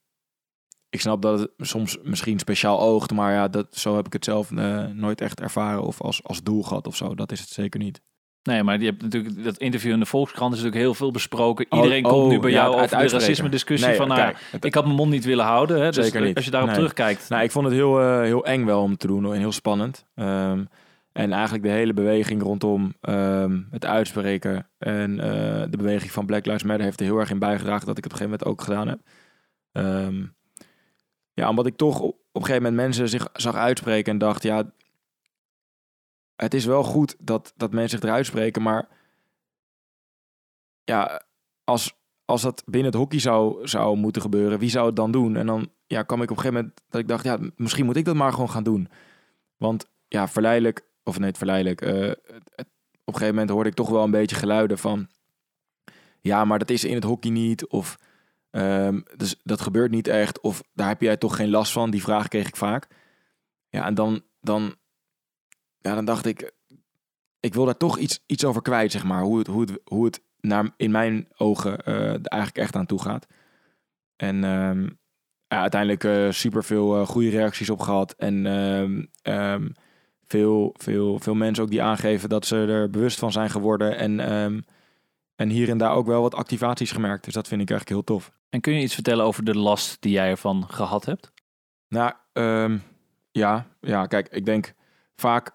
[0.90, 4.24] ik snap dat het soms misschien speciaal oogt, maar ja, dat, zo heb ik het
[4.26, 7.16] zelf eh, nooit echt ervaren of als, als doel gehad of zo.
[7.16, 8.02] Dat is het zeker niet.
[8.44, 11.66] Nee, maar je hebt natuurlijk dat interview in de Volkskrant is natuurlijk heel veel besproken.
[11.70, 14.26] Oh, Iedereen komt oh, nu bij ja, jou over de racisme-discussie Nee, van, nou ja,
[14.26, 15.82] kijk, het- ik had mijn mond niet willen houden.
[15.82, 16.36] Hè, dus Zeker niet.
[16.36, 16.78] als je daarop Nee.
[16.80, 17.30] terugkijkt.
[17.30, 20.06] Nou, ik vond het heel, eh, heel eng wel om te doen en heel spannend.
[20.16, 20.64] Ehm,
[21.12, 26.46] en eigenlijk de hele beweging rondom ehm, het uitspreken en eh, de beweging van Black
[26.46, 28.62] Lives Matter heeft er heel erg in bijgedragen dat ik het op een gegeven moment
[28.62, 29.00] ook gedaan heb.
[29.72, 30.24] Ehm,
[31.38, 34.72] ja, omdat ik toch op, een gegeven moment mensen zich zag uitspreken en dacht, ja,
[36.36, 38.88] het is wel goed dat, dat mensen zich eruit spreken, maar
[40.84, 41.24] ja,
[41.64, 41.96] als,
[42.26, 45.36] als dat binnen het hockey zou, zou moeten gebeuren, wie zou het dan doen?
[45.36, 47.96] En dan ja, kwam ik op een gegeven moment dat ik dacht, ja, misschien moet
[47.96, 48.90] ik dat maar gewoon gaan doen.
[49.58, 52.12] Want ja, verleidelijk, of nee, verleidelijk, eh,
[53.04, 55.08] op een gegeven moment hoorde ik toch wel een beetje geluiden van,
[56.22, 57.98] ja, maar dat is in het hockey niet, of
[58.50, 61.92] ehm, dus dat gebeurt niet echt, of daar heb jij toch geen last van.
[61.92, 62.88] Die vraag kreeg ik vaak.
[63.70, 64.76] Ja, en dan, dan,
[65.80, 66.52] ja, dan dacht ik,
[67.40, 70.06] ik wil daar toch iets, iets over kwijt, zeg maar, hoe het, hoe het, hoe
[70.06, 73.28] het naar, in mijn ogen eh, eigenlijk echt aan toe gaat.
[74.16, 74.84] En ehm,
[75.48, 78.14] ja, uiteindelijk eh super veel goede reacties op gehad.
[78.14, 78.46] En
[79.22, 79.70] ehm,
[80.24, 83.98] veel, veel, veel mensen ook die aangeven dat ze er bewust van zijn geworden.
[83.98, 84.20] En,
[85.38, 87.24] en hier en daar ook wel wat activaties gemerkt.
[87.24, 88.32] Dus dat vind ik eigenlijk heel tof.
[88.50, 91.32] En kun je iets vertellen over de last die jij ervan gehad hebt?
[91.88, 92.78] Nou, ehm,
[93.32, 94.74] ja, ja, kijk, ik denk
[95.16, 95.52] vaak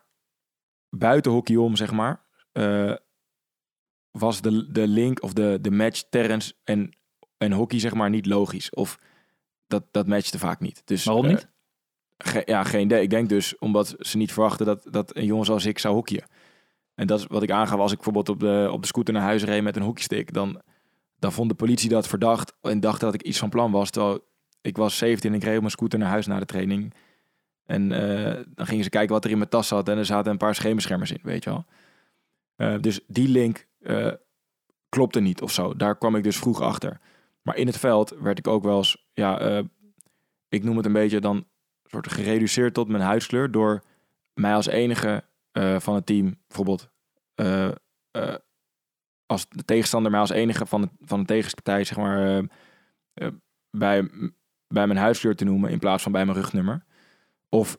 [0.90, 2.94] buiten hockey om, zeg maar, eh,
[4.10, 6.96] was de, de link of de, de match Terrence en,
[7.36, 8.70] en hockey, zeg maar, niet logisch.
[8.70, 8.98] Of
[9.66, 10.82] dat, dat matchte vaak niet.
[10.84, 11.48] Dus, Waarom eh, niet?
[12.18, 13.02] ge- ja, geen idee.
[13.02, 16.26] Ik denk dus omdat ze niet verwachten dat, dat een jongen zoals ik zou hockeyen.
[17.02, 19.22] En dat is wat ik aangaf als ik bijvoorbeeld op de, op de scooter naar
[19.22, 20.32] huis reed met een hockeystick.
[20.32, 20.60] Dan,
[21.18, 23.90] dan vond de politie dat verdacht en dacht dat ik iets van plan was.
[23.90, 24.24] Terwijl
[24.60, 26.94] ik was 17 en ik reed op mijn scooter naar huis na de training.
[27.66, 29.88] En eh, dan gingen ze kijken wat er in mijn tas zat.
[29.88, 31.64] En er zaten een paar scheenbeschermers in, weet je wel.
[32.56, 34.12] Eh, dus die link eh,
[34.88, 35.76] klopte niet of zo.
[35.76, 37.00] Daar kwam ik dus vroeg achter.
[37.42, 39.62] Maar in het veld werd ik ook wel eens, ja,
[40.48, 41.46] ik noem het een beetje dan
[41.84, 43.50] soort gereduceerd tot mijn huidskleur.
[43.50, 43.82] Door
[44.34, 45.24] mij als enige
[45.78, 46.91] van het team, bijvoorbeeld,
[47.42, 47.68] eh,
[48.10, 48.34] eh,
[49.26, 52.38] als de tegenstander mij als enige van de, van de tegenpartij, zeg maar,
[53.14, 53.28] eh,
[53.70, 54.10] bij,
[54.66, 56.84] bij mijn huidskleur te noemen in plaats van bij mijn rugnummer.
[57.48, 57.76] Of,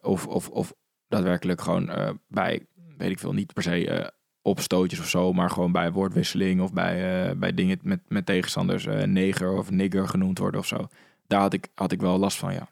[0.00, 0.74] of, of, of
[1.08, 1.90] daadwerkelijk gewoon
[2.28, 6.72] bij, weet ik veel, niet per se opstootjes of zo, maar gewoon bij woordwisseling of
[6.72, 10.86] bij, bij dingen met, met tegenstanders, neger of nigger genoemd worden of zo.
[11.26, 12.68] Daar had ik, had ik wel last van, ja.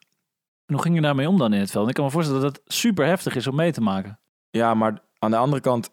[0.66, 1.88] En hoe ging je daarmee om dan in het veld?
[1.88, 4.18] Ik kan me voorstellen dat het super heftig is om mee te maken.
[4.50, 5.90] Ja, maar aan de andere kant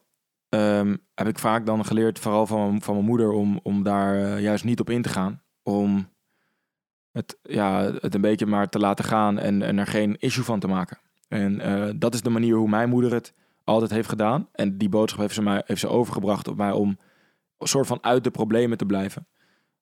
[0.51, 4.41] ehm, heb ik vaak dan geleerd, vooral van, van mijn moeder, om, om daar eh,
[4.41, 5.41] juist niet op in te gaan.
[5.63, 6.09] Om
[7.11, 10.67] het, ja, het een beetje maar te laten gaan en, er geen issue van te
[10.67, 10.97] maken.
[11.27, 13.33] En eh, dat is de manier hoe mijn moeder het
[13.63, 14.47] altijd heeft gedaan.
[14.51, 16.97] En die boodschap heeft ze, mij, heeft ze overgebracht op mij om
[17.57, 19.27] een soort van uit de problemen te blijven.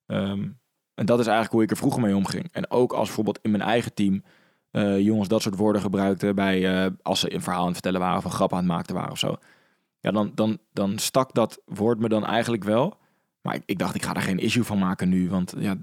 [0.06, 0.48] Ehm,
[0.94, 2.48] en dat is eigenlijk hoe ik er vroeger mee omging.
[2.52, 4.22] En ook als bijvoorbeeld in mijn eigen team
[4.70, 8.18] eh, jongens dat soort woorden gebruikten bij als ze een verhaal aan het vertellen waren
[8.18, 9.36] of een grap aan het maken waren of zo.
[10.00, 12.98] Ja, dan, dan, dan stak dat woord me dan eigenlijk wel.
[13.42, 15.28] Maar ik, ik dacht, ik ga er geen issue van maken nu.
[15.30, 15.74] Want ja,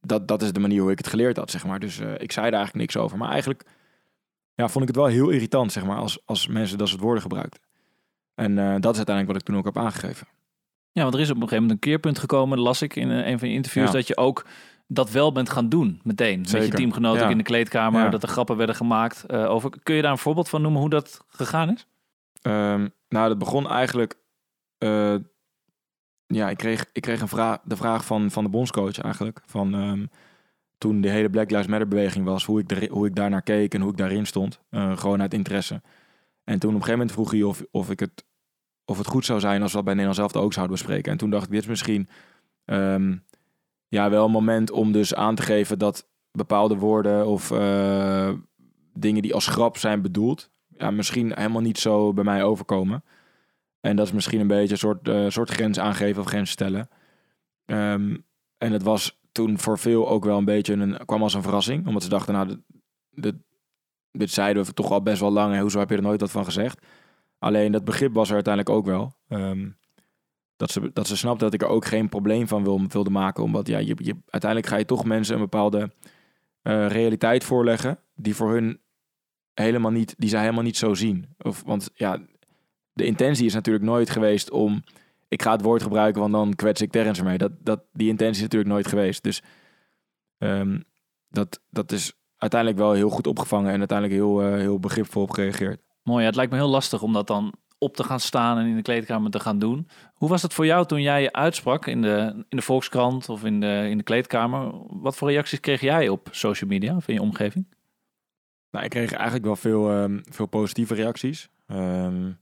[0.00, 1.78] dat, dat is de manier hoe ik het geleerd had, zeg maar.
[1.78, 3.18] Dus eh, ik zei daar eigenlijk niks over.
[3.18, 3.62] Maar eigenlijk
[4.54, 7.22] ja, vond ik het wel heel irritant, zeg maar, als, als mensen dat soort woorden
[7.22, 7.60] gebruikten.
[8.34, 10.26] En eh, dat is uiteindelijk wat ik toen ook heb aangegeven.
[10.92, 13.26] Ja, want er is op een gegeven moment een keerpunt gekomen, las ik in eh,
[13.30, 13.92] een van je interviews, Ja.
[13.92, 14.46] dat je ook
[14.88, 16.40] dat wel bent gaan doen meteen.
[16.40, 16.76] Met je Zeker.
[16.76, 17.28] teamgenoten Ja.
[17.28, 18.08] in de kleedkamer, Ja.
[18.10, 19.70] dat er grappen werden gemaakt over.
[19.82, 21.86] Kun je daar een voorbeeld van noemen hoe dat gegaan is?
[22.46, 24.18] Ehm, nou, dat begon eigenlijk.
[24.78, 25.14] eh,
[26.26, 29.40] ja, ik kreeg, ik kreeg een vraag, de vraag van, van de bondscoach eigenlijk.
[29.46, 30.06] Van ehm,
[30.78, 33.74] toen de hele Black Lives Matter beweging was, hoe ik, hoe ik daar naar keek
[33.74, 34.60] en hoe ik daarin stond.
[34.70, 35.82] Eh, gewoon uit interesse.
[36.44, 38.24] En toen op een gegeven moment vroeg hij of, of, ik het,
[38.84, 41.12] of het goed zou zijn als we dat bij Nederland zelf ook zouden bespreken.
[41.12, 42.08] En toen dacht ik, dit is misschien
[42.64, 43.16] ehm,
[43.88, 48.32] ja, wel een moment om dus aan te geven dat bepaalde woorden of eh,
[48.92, 53.04] dingen die als grap zijn bedoeld, ja, misschien helemaal niet zo bij mij overkomen.
[53.80, 56.88] En dat is misschien een beetje een soort, eh, soort grens aangeven of grens stellen.
[57.64, 58.16] Ehm,
[58.58, 61.86] en het was toen voor veel ook wel een beetje een, kwam als een verrassing.
[61.86, 62.58] Omdat ze dachten, nou, dit,
[63.10, 63.34] dit,
[64.10, 65.54] dit zeiden we toch al best wel lang.
[65.54, 66.86] En hoezo heb je er nooit wat van gezegd?
[67.38, 69.16] Alleen dat begrip was er uiteindelijk ook wel.
[69.28, 69.68] Ehm,
[70.56, 73.42] dat, ze, dat ze snapte dat ik er ook geen probleem van wil, wilde maken.
[73.42, 75.92] Omdat ja, je, je, uiteindelijk ga je toch mensen een bepaalde
[76.62, 77.98] eh, realiteit voorleggen.
[78.14, 78.80] Die voor hun
[79.64, 81.34] helemaal niet, die zij helemaal niet zo zien.
[81.38, 82.18] Of, want ja,
[82.92, 84.84] de intentie is natuurlijk nooit geweest om.
[85.28, 87.38] Ik ga het woord gebruiken, want dan kwets ik Terrence ermee.
[87.38, 89.22] Dat, dat, die intentie is natuurlijk nooit geweest.
[89.22, 89.42] Dus
[90.38, 90.80] ehm,
[91.28, 95.30] dat, dat is uiteindelijk wel heel goed opgevangen en uiteindelijk heel, eh, heel begripvol op
[95.30, 95.80] gereageerd.
[96.02, 98.66] Mooi, ja, het lijkt me heel lastig om dat dan op te gaan staan en
[98.66, 99.88] in de kleedkamer te gaan doen.
[100.14, 103.44] Hoe was het voor jou toen jij je uitsprak in de, in de Volkskrant of
[103.44, 104.72] in de, in de kleedkamer?
[104.86, 107.75] Wat voor reacties kreeg jij op social media of in je omgeving?
[108.76, 111.48] Nou, ik kreeg eigenlijk wel veel, ehm, veel positieve reacties.
[111.66, 112.32] Ehm,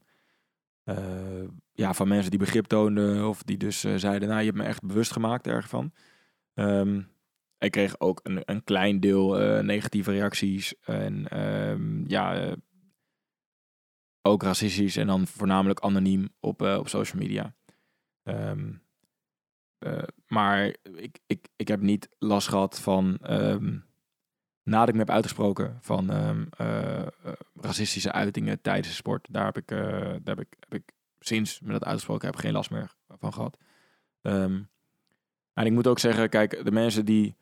[0.83, 4.57] eh, ja, van mensen die begrip toonden of die dus eh, zeiden, nou, je hebt
[4.57, 5.91] me echt bewust gemaakt ervan.
[6.53, 7.01] Ehm
[7.57, 11.25] ik kreeg ook een, een klein deel eh, negatieve reacties en
[12.07, 12.55] ja,
[14.21, 17.55] ook racistisch en dan voornamelijk anoniem op, op social media.
[20.27, 23.17] Maar ik, ik, ik heb niet last gehad van
[24.65, 27.07] nadat ik me heb uitgesproken van ehm, eh, eh,
[27.55, 29.27] racistische uitingen tijdens de sport.
[29.31, 32.53] Daar heb ik, eh, daar heb ik, heb ik sinds me dat uitgesproken heb geen
[32.53, 33.57] last meer van gehad.
[34.21, 34.61] Ehm,
[35.53, 37.35] en ik moet ook zeggen, kijk, de mensen die,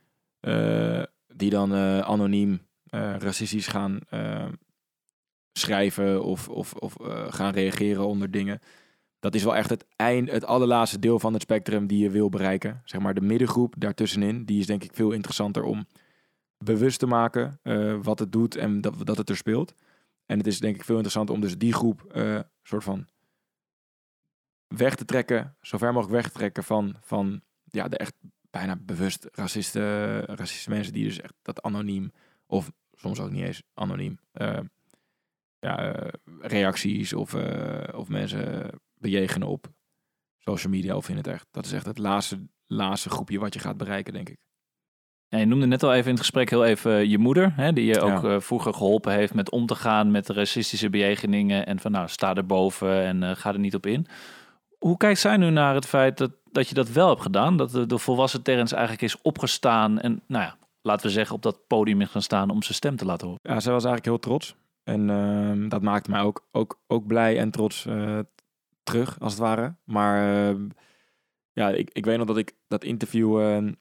[1.28, 2.62] die dan anoniem
[3.00, 4.48] racistisch gaan eh,
[5.54, 6.96] schrijven of, of, of
[7.30, 8.60] gaan reageren onder dingen.
[9.20, 12.30] Dat is wel echt het eind, het allerlaatste deel van het spectrum die je wil
[12.30, 12.82] bereiken.
[12.86, 15.88] Zeg maar de middengroep daartussenin, die is denk ik veel interessanter om
[16.64, 19.74] bewust te maken eh, wat het doet en dat, dat het er speelt.
[20.26, 23.08] En het is denk ik veel interessanter om dus die groep eh soort van
[24.68, 28.14] weg te trekken, zo ver mogelijk weg te trekken van, van ja, de echt
[28.50, 32.12] bijna bewust racisten, racistische mensen die dus echt dat anoniem
[32.46, 34.60] of soms ook niet eens anoniem eh,
[35.60, 37.36] ja, reacties of,
[37.94, 39.72] of mensen bejegenen op
[40.38, 41.48] social media of in het echt.
[41.52, 44.40] Dat is echt het laatste, laatste groepje wat je gaat bereiken, denk ik.
[45.34, 47.86] Ja, je noemde net al even in het gesprek heel even je moeder, hè, die
[47.86, 48.30] je ook Ja.
[48.30, 52.08] eh, vroeger geholpen heeft met om te gaan met de racistische bejegeningen en van nou
[52.08, 54.06] sta erboven en eh, ga er niet op in.
[54.80, 57.58] Hoe kijkt zij nu naar het feit dat, dat je dat wel hebt gedaan?
[57.58, 61.42] Dat de, de volwassen Terrence eigenlijk is opgestaan en nou ja, laten we zeggen op
[61.42, 63.42] dat podium is gaan staan om zijn stem te laten horen.
[63.44, 64.56] Ja, zij was eigenlijk heel trots.
[64.84, 68.20] En ehm, dat maakte mij ook, ook, ook blij en trots eh,
[68.84, 69.76] terug, als het ware.
[69.84, 70.68] Maar ehm,
[71.52, 73.72] ja, ik, ik weet nog dat ik dat interview ehm,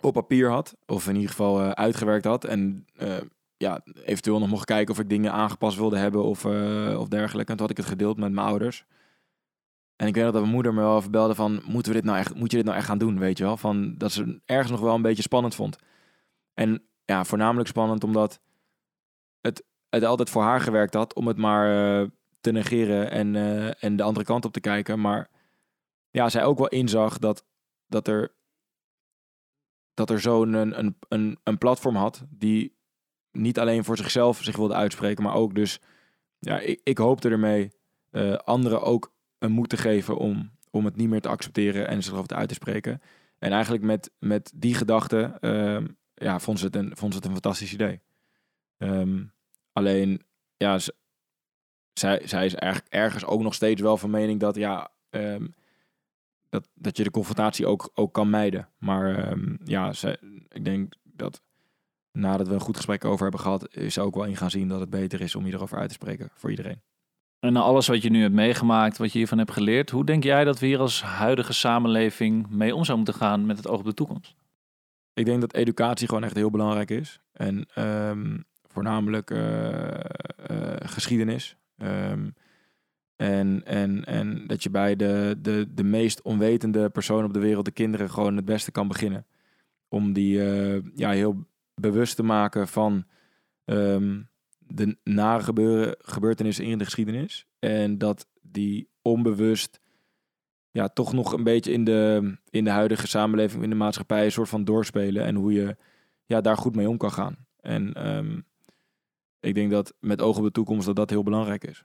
[0.00, 0.76] op papier had.
[0.86, 2.44] Of in ieder geval eh, uitgewerkt had.
[2.44, 3.16] En eh,
[3.56, 7.50] ja, eventueel nog mocht kijken of ik dingen aangepast wilde hebben of, eh, of dergelijke.
[7.50, 8.84] En toen had ik het gedeeld met mijn ouders.
[9.96, 11.62] En ik weet dat mijn moeder me wel even belde van...
[11.64, 13.56] Moeten we dit nou echt, moet je dit nou echt gaan doen, weet je wel?
[13.56, 15.78] Van, dat ze ergens nog wel een beetje spannend vond.
[16.54, 18.40] En ja, voornamelijk spannend omdat
[19.40, 21.14] het, het altijd voor haar gewerkt had...
[21.14, 22.08] om het maar
[22.40, 23.34] te negeren en,
[23.78, 25.00] en de andere kant op te kijken.
[25.00, 25.30] Maar
[26.10, 27.44] ja, zij ook wel inzag dat,
[27.86, 28.34] dat er,
[29.96, 32.24] dat er zo'n een, een, een, platform had...
[32.28, 32.76] die
[33.32, 35.24] niet alleen voor zichzelf zich wilde uitspreken...
[35.24, 35.80] maar ook dus...
[36.38, 37.72] Ja, ik, ik hoopte ermee
[38.10, 42.02] eh, anderen ook een moed te geven om, om het niet meer te accepteren en
[42.02, 43.00] zich uit te spreken.
[43.38, 47.26] En eigenlijk met, met die gedachte ehm, ja, vond, ze het een, vond ze het
[47.26, 48.00] een fantastisch idee.
[48.78, 49.24] Ehm,
[49.72, 50.22] alleen,
[50.56, 50.78] ja,
[51.92, 55.46] zij, zij is eigenlijk ergens ook nog steeds wel van mening dat, ja, ehm,
[56.48, 58.68] dat, dat je de confrontatie ook, ook kan mijden.
[58.78, 59.92] Maar ehm, ja,
[60.48, 61.42] ik denk dat
[62.12, 64.80] nadat we een goed gesprek over hebben gehad, is ook wel in gaan zien dat
[64.80, 66.80] het beter is om hierover uit te spreken voor iedereen.
[67.38, 70.22] En na alles wat je nu hebt meegemaakt, wat je hiervan hebt geleerd, hoe denk
[70.24, 73.78] jij dat we hier als huidige samenleving mee om zouden moeten gaan met het oog
[73.78, 74.34] op de toekomst?
[75.14, 77.20] Ik denk dat educatie gewoon echt heel belangrijk is.
[77.32, 81.56] En ehm, voornamelijk eh, eh, geschiedenis.
[81.76, 82.28] Ehm,
[83.16, 87.64] en, en, en dat je bij de, de, de meest onwetende persoon op de wereld,
[87.64, 89.26] de kinderen, gewoon het beste kan beginnen.
[89.88, 93.04] Om die eh, ja, heel bewust te maken van
[93.64, 94.22] ehm,
[94.58, 97.46] de nare gebeurtenissen in de geschiedenis.
[97.58, 99.80] En dat die onbewust
[100.70, 104.32] ja, toch nog een beetje in de, in de huidige samenleving, in de maatschappij, een
[104.32, 105.24] soort van doorspelen.
[105.24, 105.76] En hoe je
[106.26, 107.36] ja, daar goed mee om kan gaan.
[107.60, 108.40] En ehm,
[109.40, 111.84] ik denk dat met oog op de toekomst dat dat heel belangrijk is.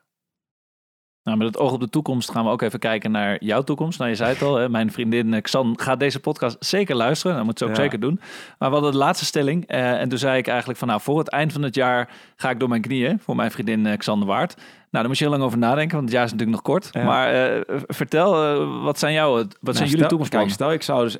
[1.23, 3.97] Nou, met het oog op de toekomst gaan we ook even kijken naar jouw toekomst.
[3.99, 7.35] Nou, je zei het al, hè, mijn vriendin eh, Xan gaat deze podcast zeker luisteren.
[7.35, 7.75] Dat moet ze ook Ja.
[7.81, 8.19] zeker doen.
[8.57, 9.67] Maar we hadden de laatste stelling.
[9.67, 12.49] eh, en toen zei ik eigenlijk van, nou, voor het eind van het jaar ga
[12.49, 13.19] ik door mijn knieën.
[13.19, 14.55] Voor mijn vriendin eh, Xan de Waard.
[14.55, 16.89] Nou, daar moest je heel lang over nadenken, want het jaar is natuurlijk nog kort.
[16.91, 17.03] Ja.
[17.03, 20.49] Maar eh, vertel, eh, wat zijn jouw, wat zijn Nou, jullie stel- toekomstplannen?
[20.57, 21.17] Kijk, stel ik zou dus,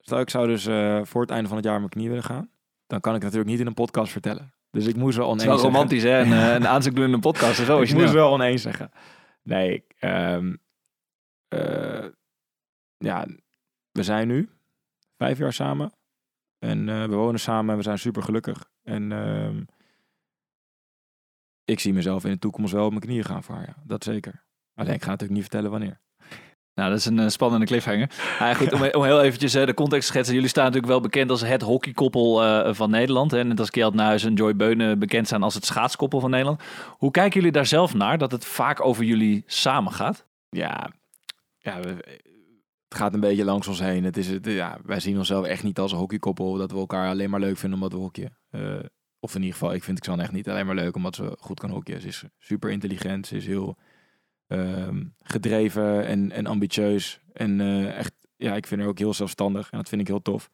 [0.00, 0.62] stel ik zou dus
[1.08, 2.48] voor het einde van het jaar mijn knie willen gaan.
[2.86, 4.52] Dan kan ik het natuurlijk niet in een podcast vertellen.
[4.70, 5.72] Dus ik moest wel Het oneens is wel zeggen.
[5.74, 6.20] romantisch, hè?
[6.20, 7.80] Een, een aanzoek doen in een podcast en zo.
[7.80, 8.90] ik moest wel oneens zeggen.
[9.46, 10.56] Nee, ehm,
[11.48, 12.06] eh,
[12.96, 13.26] ja,
[13.90, 14.48] we zijn nu
[15.16, 15.92] vijf jaar samen.
[16.58, 18.70] En eh, we wonen samen en we zijn super gelukkig.
[18.82, 19.64] En ehm,
[21.64, 23.66] ik zie mezelf in de toekomst wel op mijn knieën gaan voor haar.
[23.66, 23.82] Ja.
[23.84, 24.44] Dat zeker.
[24.74, 26.00] Alleen ik ga natuurlijk niet vertellen wanneer.
[26.76, 28.10] Nou, dat is een eh, spannende cliffhanger.
[28.56, 30.34] Goed, om, om heel eventjes eh, de context te schetsen.
[30.34, 33.30] Jullie staan natuurlijk wel bekend als het hockeykoppel eh, van Nederland.
[33.30, 33.44] Hè?
[33.44, 36.62] Net als Kjeld Nuis en Joy Beunen bekend zijn als het schaatskoppel van Nederland.
[36.98, 40.26] Hoe kijken jullie daar zelf naar, dat het vaak over jullie samen gaat?
[40.48, 40.90] Ja,
[41.58, 41.80] ja
[42.88, 44.04] het gaat een beetje langs ons heen.
[44.04, 46.56] Het is, het, ja, wij zien onszelf echt niet als een hockeykoppel.
[46.56, 48.38] Dat we elkaar alleen maar leuk vinden omdat we hockeyen.
[48.50, 48.78] Eh,
[49.20, 51.60] of in ieder geval, ik vind Xan echt niet alleen maar leuk omdat ze goed
[51.60, 52.00] kan hockeyen.
[52.00, 53.76] Ze is super intelligent, ze is heel
[55.22, 57.20] gedreven en, en ambitieus.
[57.32, 60.22] En eh, echt, ja, ik vind haar ook heel zelfstandig en dat vind ik heel
[60.22, 60.50] tof.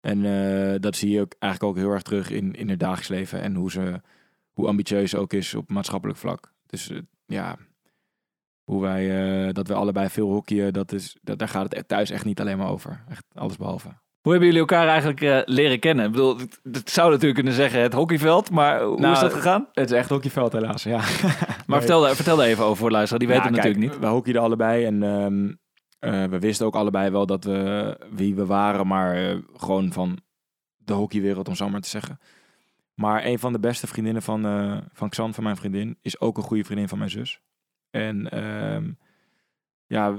[0.00, 3.08] En eh, dat zie je ook eigenlijk ook heel erg terug in, in haar dagelijks
[3.08, 4.00] leven en hoe ze
[4.52, 6.52] hoe ambitieus ze ook is op maatschappelijk vlak.
[6.66, 7.56] Dus eh, ja,
[8.62, 12.24] hoe wij, dat we allebei veel hockeyen, dat is, dat, daar gaat het thuis echt
[12.24, 13.04] niet alleen maar over.
[13.08, 13.88] Echt alles behalve.
[14.26, 16.04] Hoe hebben jullie elkaar eigenlijk eh, leren kennen?
[16.04, 19.32] Ik bedoel, het- het zou natuurlijk kunnen zeggen het hockeyveld, maar hoe Nou, is dat
[19.32, 19.68] gegaan?
[19.72, 20.96] Het is echt hockeyveld helaas, ja.
[21.66, 23.74] Maar vertel, daar- vertel daar even over voor de luisteraar, die weten Ja, het kijk,
[23.74, 24.08] natuurlijk niet.
[24.08, 25.52] We hockeyden allebei en ehm,
[25.98, 30.18] eh, we wisten ook allebei wel dat we wie we waren, maar eh, gewoon van
[30.76, 32.20] de hockeywereld, om zo maar te zeggen.
[32.94, 36.36] Maar een van de beste vriendinnen van, eh, van Xan, van mijn vriendin, is ook
[36.36, 37.40] een goede vriendin van mijn zus.
[37.90, 38.90] En ehm,
[39.86, 40.14] ja,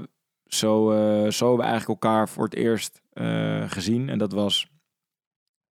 [0.46, 4.08] zo, eh, zo hebben we eigenlijk elkaar voor het eerst eh, gezien.
[4.08, 4.68] En dat was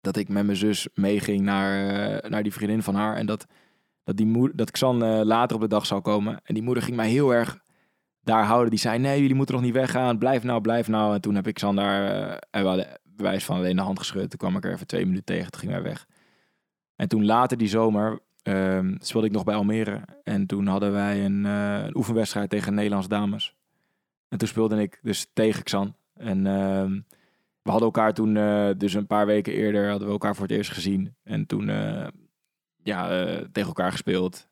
[0.02, 3.16] dat ik met mijn zus meeging naar, eh, naar die vriendin van haar.
[3.16, 3.46] En dat,
[4.04, 6.40] dat, die moeder, dat Xan eh, later op de dag zou komen.
[6.44, 7.60] En die moeder ging mij heel erg
[8.22, 8.70] daar houden.
[8.70, 10.18] Die zei, nee, jullie moeten nog niet weggaan.
[10.18, 11.14] Blijf nou, blijf nou.
[11.14, 14.30] En toen heb ik Xan daar, en we bewijs van alleen de hand geschud.
[14.30, 15.52] Toen kwam ik er even twee minuten tegen.
[15.52, 16.08] Toen ging wij weg.
[16.96, 20.02] En toen later die zomer ehm, speelde ik nog bij Almere.
[20.24, 21.46] En toen hadden wij een,
[21.98, 23.56] oefenwedstrijd tegen Nederlands dames.
[24.30, 25.96] En toen speelde ik dus tegen Xan.
[26.14, 27.00] En ehm,
[27.68, 30.56] we hadden elkaar toen, eh, dus een paar weken eerder, hadden we elkaar voor het
[30.56, 31.16] eerst gezien.
[31.24, 32.08] En toen, eh,
[32.84, 34.48] ja, eh, tegen elkaar gespeeld.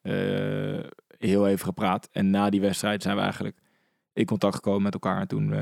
[1.18, 2.10] heel even gepraat.
[2.12, 3.58] En na die wedstrijd zijn we eigenlijk
[4.14, 5.20] in contact gekomen met elkaar.
[5.20, 5.54] En toen,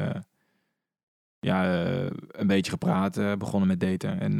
[1.39, 1.85] ja,
[2.31, 4.19] een beetje gepraat, begonnen met daten.
[4.19, 4.39] En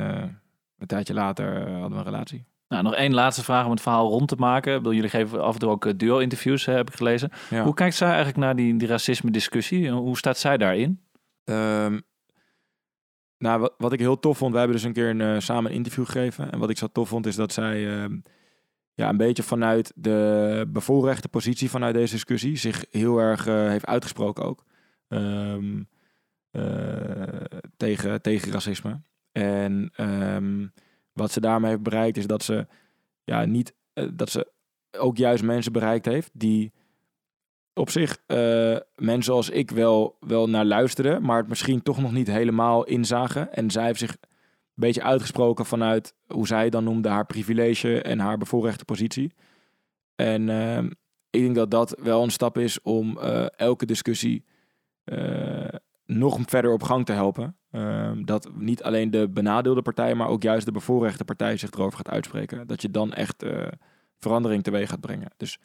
[0.78, 2.46] een tijdje later hadden we een relatie.
[2.68, 4.72] Nou, nog één laatste vraag om het verhaal rond te maken.
[4.72, 7.32] Ik bedoel, jullie geven af en toe ook duo-interviews, heb ik gelezen.
[7.50, 7.64] Ja.
[7.64, 9.88] Hoe kijkt zij eigenlijk naar die, die racisme-discussie?
[9.88, 11.02] En Hoe staat zij daarin?
[11.44, 12.00] Ehm,
[13.44, 15.78] nou, wat, ik heel tof vond, we hebben dus een keer een, eh, samen een
[15.78, 16.52] interview gegeven.
[16.52, 18.18] En wat ik zo tof vond, is dat zij ehm,
[18.94, 23.86] ja, een beetje vanuit de bevoorrechte positie vanuit deze discussie zich heel erg eh, heeft
[23.86, 24.66] uitgesproken ook.
[25.08, 25.84] Ehm,
[26.52, 27.42] eh,
[27.78, 29.02] tegen, tegen racisme.
[29.32, 30.68] En ehm,
[31.14, 32.68] wat ze daarmee heeft bereikt, is dat ze
[33.24, 33.74] ja, niet
[34.14, 34.52] dat ze
[34.92, 36.74] ook juist mensen bereikt heeft die
[37.74, 38.38] op zich eh,
[38.96, 43.54] mensen zoals ik wel, wel naar luisteren, maar het misschien toch nog niet helemaal inzagen.
[43.54, 44.18] En zij heeft zich een
[44.74, 49.34] beetje uitgesproken vanuit hoe zij dan noemde haar privilege en haar bevoorrechte positie.
[50.16, 50.86] En ehm,
[51.30, 54.46] ik denk dat dat wel een stap is om eh, elke discussie
[55.04, 55.68] eh,
[56.06, 57.58] nog verder op gang te helpen.
[57.72, 61.98] Ehm, dat niet alleen de benadeelde partij, maar ook juist de bevoorrechte partij zich erover
[61.98, 62.68] gaat uitspreken.
[62.68, 63.46] Dat je dan echt
[64.20, 65.32] verandering teweeg gaat brengen.
[65.38, 65.60] Dus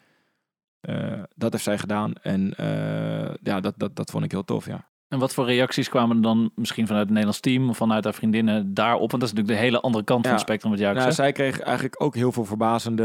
[0.81, 2.13] eh, dat heeft zij gedaan.
[2.13, 4.87] En eh, ja, dat, dat, dat vond ik heel tof, ja.
[5.07, 8.13] En wat voor reacties kwamen er dan misschien vanuit het Nederlands team of vanuit haar
[8.13, 9.11] vriendinnen daarop?
[9.11, 11.31] Want dat is natuurlijk de hele andere kant van het spectrum wat jij Nou, zij
[11.31, 13.03] kreeg eigenlijk ook heel veel verbazende,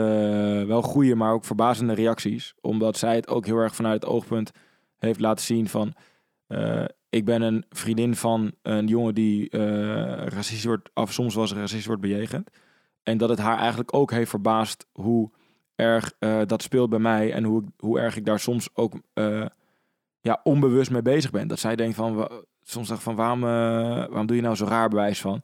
[0.67, 2.55] wel goede, maar ook verbazende reacties.
[2.61, 4.51] Omdat zij het ook heel erg vanuit het oogpunt
[4.99, 5.95] heeft laten zien van...
[6.47, 9.59] eh, ik ben een vriendin van een jongen die
[10.29, 12.51] racistisch wordt, of soms eens racistisch wordt bejegend.
[13.03, 15.31] En dat het haar eigenlijk ook heeft verbaasd hoe
[15.75, 17.33] erg eh, dat speelt bij mij.
[17.33, 19.47] En hoe, hoe erg ik daar soms ook eh,
[20.21, 21.49] ja, onbewust mee bezig ben.
[21.49, 22.31] Dat zij denkt van,
[22.63, 23.49] soms dacht van waarom, eh,
[24.09, 25.43] waarom doe je nou zo raar bewijs van?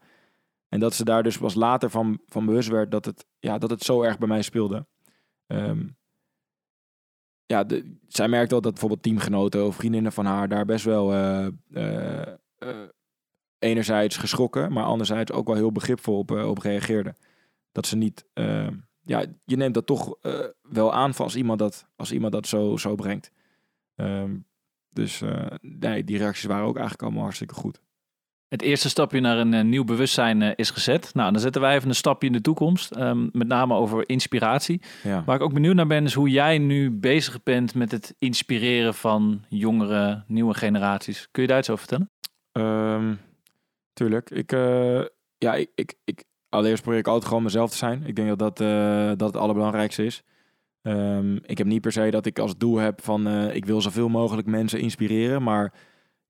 [0.68, 3.70] En dat ze daar dus pas later van, van bewust werd dat het, ja, dat
[3.70, 4.86] het zo erg bij mij speelde.
[5.46, 5.86] Ehm,
[7.46, 7.66] ja,
[8.08, 11.12] zij merkte wel dat bijvoorbeeld teamgenoten of vriendinnen van haar daar best wel
[13.60, 17.16] enerzijds geschrokken, maar anderzijds ook wel heel begripvol op, op reageerden.
[17.72, 18.68] Dat ze niet, eh,
[19.04, 22.46] ja, je neemt dat toch eh, wel aan van als iemand dat, als iemand dat
[22.46, 23.30] zo, zo brengt.
[23.94, 24.36] Ehm,
[24.90, 27.80] dus eh, nee, die reacties waren ook eigenlijk allemaal hartstikke goed.
[28.48, 31.14] Het eerste stapje naar een eh, nieuw bewustzijn is gezet.
[31.14, 32.90] Nou, dan zetten wij even een stapje in de toekomst.
[32.90, 34.80] ehm, met name over inspiratie.
[35.02, 35.24] Ja.
[35.24, 38.94] Waar ik ook benieuwd naar ben, is hoe jij nu bezig bent met het inspireren
[38.94, 41.28] van jongere, nieuwe generaties.
[41.30, 42.10] Kun je daar iets over vertellen?
[42.52, 43.14] Ehm,
[43.92, 44.30] tuurlijk.
[44.30, 44.50] Ik,
[45.38, 48.06] ja, ik, ik, ik, allereerst probeer ik altijd gewoon mezelf te zijn.
[48.06, 50.22] Ik denk dat dat, eh, dat het allerbelangrijkste is.
[50.82, 53.80] Ehm, ik heb niet per se dat ik als doel heb van eh, ik wil
[53.80, 55.42] zoveel mogelijk mensen inspireren.
[55.42, 55.74] Maar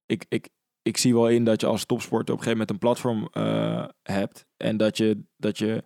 [0.07, 0.49] ik, ik,
[0.83, 3.89] ik zie wel in dat je als topsporter op een gegeven moment een platform eh,
[4.03, 4.47] hebt.
[4.57, 5.85] En dat je, dat je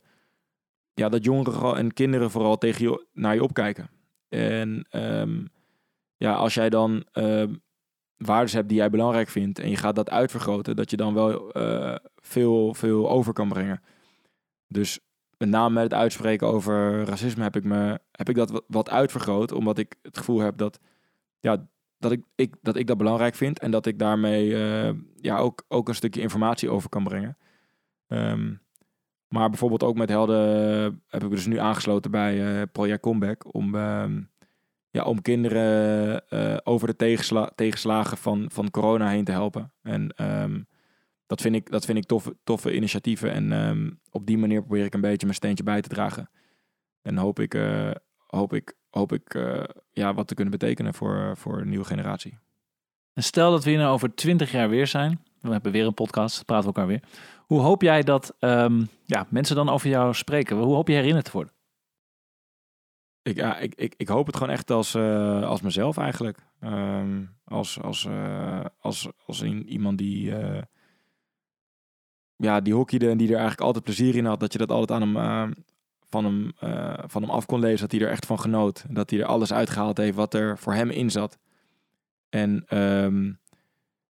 [0.95, 3.91] ja, dat jongeren en kinderen vooral tegen je, naar je opkijken.
[4.29, 5.45] En ehm,
[6.17, 7.55] ja, als jij dan ehm,
[8.17, 11.53] waardes hebt die jij belangrijk vindt en je gaat dat uitvergroten, dat je dan wel
[12.17, 13.83] veel, veel over kan brengen.
[14.75, 15.01] Dus
[15.37, 19.53] met name met het uitspreken over racisme heb ik, me, heb ik dat wat- uitvergroot,
[19.53, 20.81] omdat ik het gevoel heb dat,
[21.41, 21.67] ja,
[21.99, 25.65] dat, ik, ik, dat ik dat belangrijk vind en dat ik daarmee eh, ja, ook,
[25.69, 27.37] ook een stukje informatie over kan brengen.
[28.07, 28.55] Ehm,
[29.29, 33.75] maar bijvoorbeeld ook met Helden heb ik dus nu aangesloten bij eh, Project Comeback om,
[33.75, 34.23] ehm,
[34.91, 39.73] ja, om kinderen eh, over de tegensla tegenslagen van, van corona heen te helpen.
[39.83, 40.61] En ehm,
[41.35, 43.31] dat vind ik, dat vind ik toffe, toffe initiatieven.
[43.33, 46.31] En ehm, op die manier probeer ik een beetje mijn steentje bij te dragen.
[47.03, 47.91] En hoop ik, eh,
[48.27, 52.39] hoop ik, hoop ik eh, ja, wat te kunnen betekenen voor, voor een nieuwe generatie.
[53.13, 55.23] En stel dat we hier nou over twintig jaar weer zijn.
[55.41, 57.03] We hebben weer een podcast, praten we elkaar weer.
[57.47, 60.57] Hoe hoop jij dat ehm, ja, mensen dan over jou spreken?
[60.57, 61.53] Hoe hoop je herinnerd te worden?
[63.23, 66.39] Ik, ja, ik, ik, ik hoop het gewoon echt als, eh, als mezelf eigenlijk.
[66.61, 68.09] Ehm, als, als,
[68.81, 70.33] als, als iemand die,
[72.37, 74.41] ja, die hockeyde en die er eigenlijk altijd plezier in had.
[74.41, 75.57] Dat je dat altijd aan hem, eh,
[76.09, 77.81] van, hem, eh, van hem af kon lezen.
[77.81, 78.85] Dat hij er echt van genoot.
[78.89, 81.39] Dat hij er alles uitgehaald heeft wat er voor hem in zat.
[82.29, 83.33] En ehm,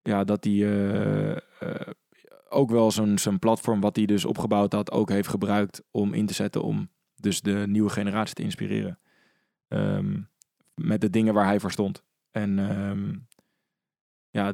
[0.03, 0.69] ja, dat hij
[1.61, 1.87] eh,
[2.49, 6.27] ook wel zo'n zo'n platform wat hij dus opgebouwd had, ook heeft gebruikt om in
[6.27, 8.99] te zetten om dus de nieuwe generatie te inspireren.
[9.69, 10.21] Ehm,
[10.75, 12.03] met de dingen waar hij voor stond.
[12.31, 13.15] En ehm,
[14.31, 14.53] ja,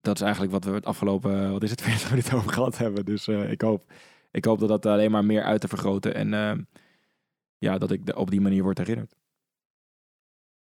[0.00, 3.04] dat is eigenlijk wat we het afgelopen, wat is het, 40 minuten over gehad hebben.
[3.04, 3.92] Dus eh, ik, hoop,
[4.30, 6.14] ik hoop dat dat alleen maar meer uit te vergroten.
[6.14, 6.62] En ehm,
[7.58, 9.14] ja, dat ik de- op die manier word herinnerd.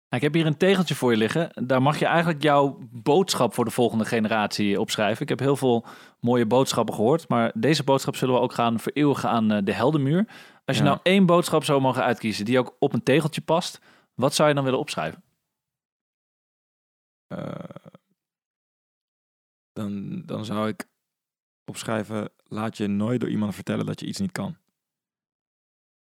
[0.08, 1.66] Nou, ik heb hier een tegeltje voor je liggen.
[1.66, 5.22] Daar mag je eigenlijk jouw boodschap voor de volgende generatie opschrijven.
[5.22, 5.84] Ik heb heel veel
[6.20, 7.28] mooie boodschappen gehoord.
[7.28, 10.26] Maar deze boodschap zullen we ook gaan vereeuwigen aan eh, de heldenmuur.
[10.64, 10.88] Als je Ja.
[10.88, 13.80] nou één boodschap zou mogen uitkiezen die ook op een tegeltje past.
[14.14, 15.22] Wat zou je dan willen opschrijven?
[17.26, 17.54] Eh,
[19.72, 20.88] dan, dan zou ik
[21.64, 24.56] opschrijven: laat je nooit door iemand vertellen dat je iets niet kan.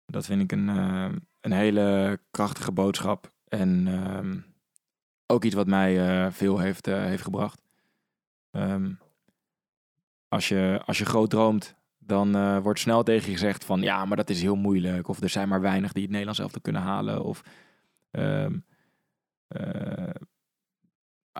[0.06, 1.08] Dat vind ik een, eh,
[1.40, 3.32] een hele krachtige boodschap.
[3.48, 4.38] En ehm,
[5.26, 7.62] ook iets wat mij eh, veel heeft, eh, heeft gebracht.
[8.50, 8.92] Ehm,
[10.28, 14.16] als, je, als je groot droomt, dan wordt snel tegen je gezegd van ja, maar
[14.16, 15.08] dat is heel moeilijk.
[15.08, 17.24] Of er zijn maar weinig die het Nederlands elftal kunnen halen.
[17.24, 17.42] Of
[18.10, 18.58] ehm,
[19.48, 20.14] eh,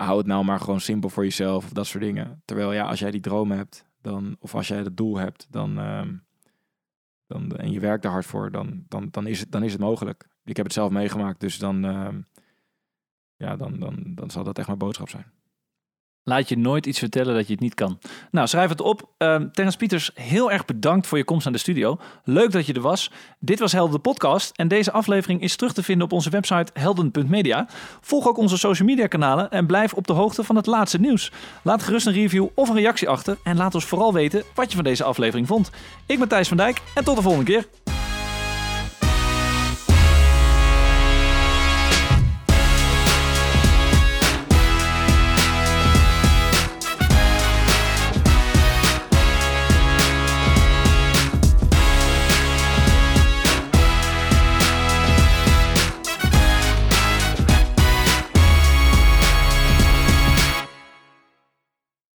[0.05, 2.43] hou het nou maar gewoon simpel voor jezelf of dat soort dingen.
[2.45, 5.79] Terwijl ja, als jij die droom hebt, dan, of als jij het doel hebt, dan,
[5.79, 6.17] ehm,
[7.27, 9.81] dan, en je werkt er hard voor, dan, dan, dan, is het, dan is het
[9.81, 10.29] mogelijk.
[10.45, 12.21] Ik heb het zelf meegemaakt, dus dan, ehm,
[13.37, 15.33] ja, dan, dan, dan zal dat echt mijn boodschap zijn.
[16.29, 17.99] Laat je nooit iets vertellen dat je het niet kan.
[18.31, 19.09] Nou, schrijf het op.
[19.18, 21.99] Ehm Terrence Pieters, heel erg bedankt voor je komst aan de studio.
[22.24, 23.11] Leuk dat je er was.
[23.39, 26.72] Dit was Helden de podcast en deze aflevering is terug te vinden op onze website
[26.72, 27.66] helden.media.
[28.01, 31.33] Volg ook onze social media kanalen en blijf op de hoogte van het laatste nieuws.
[31.62, 34.74] Laat gerust een review of een reactie achter en laat ons vooral weten wat je
[34.74, 35.70] van deze aflevering vond.
[36.07, 37.98] Ik ben Thijs van Dijk en tot de volgende keer.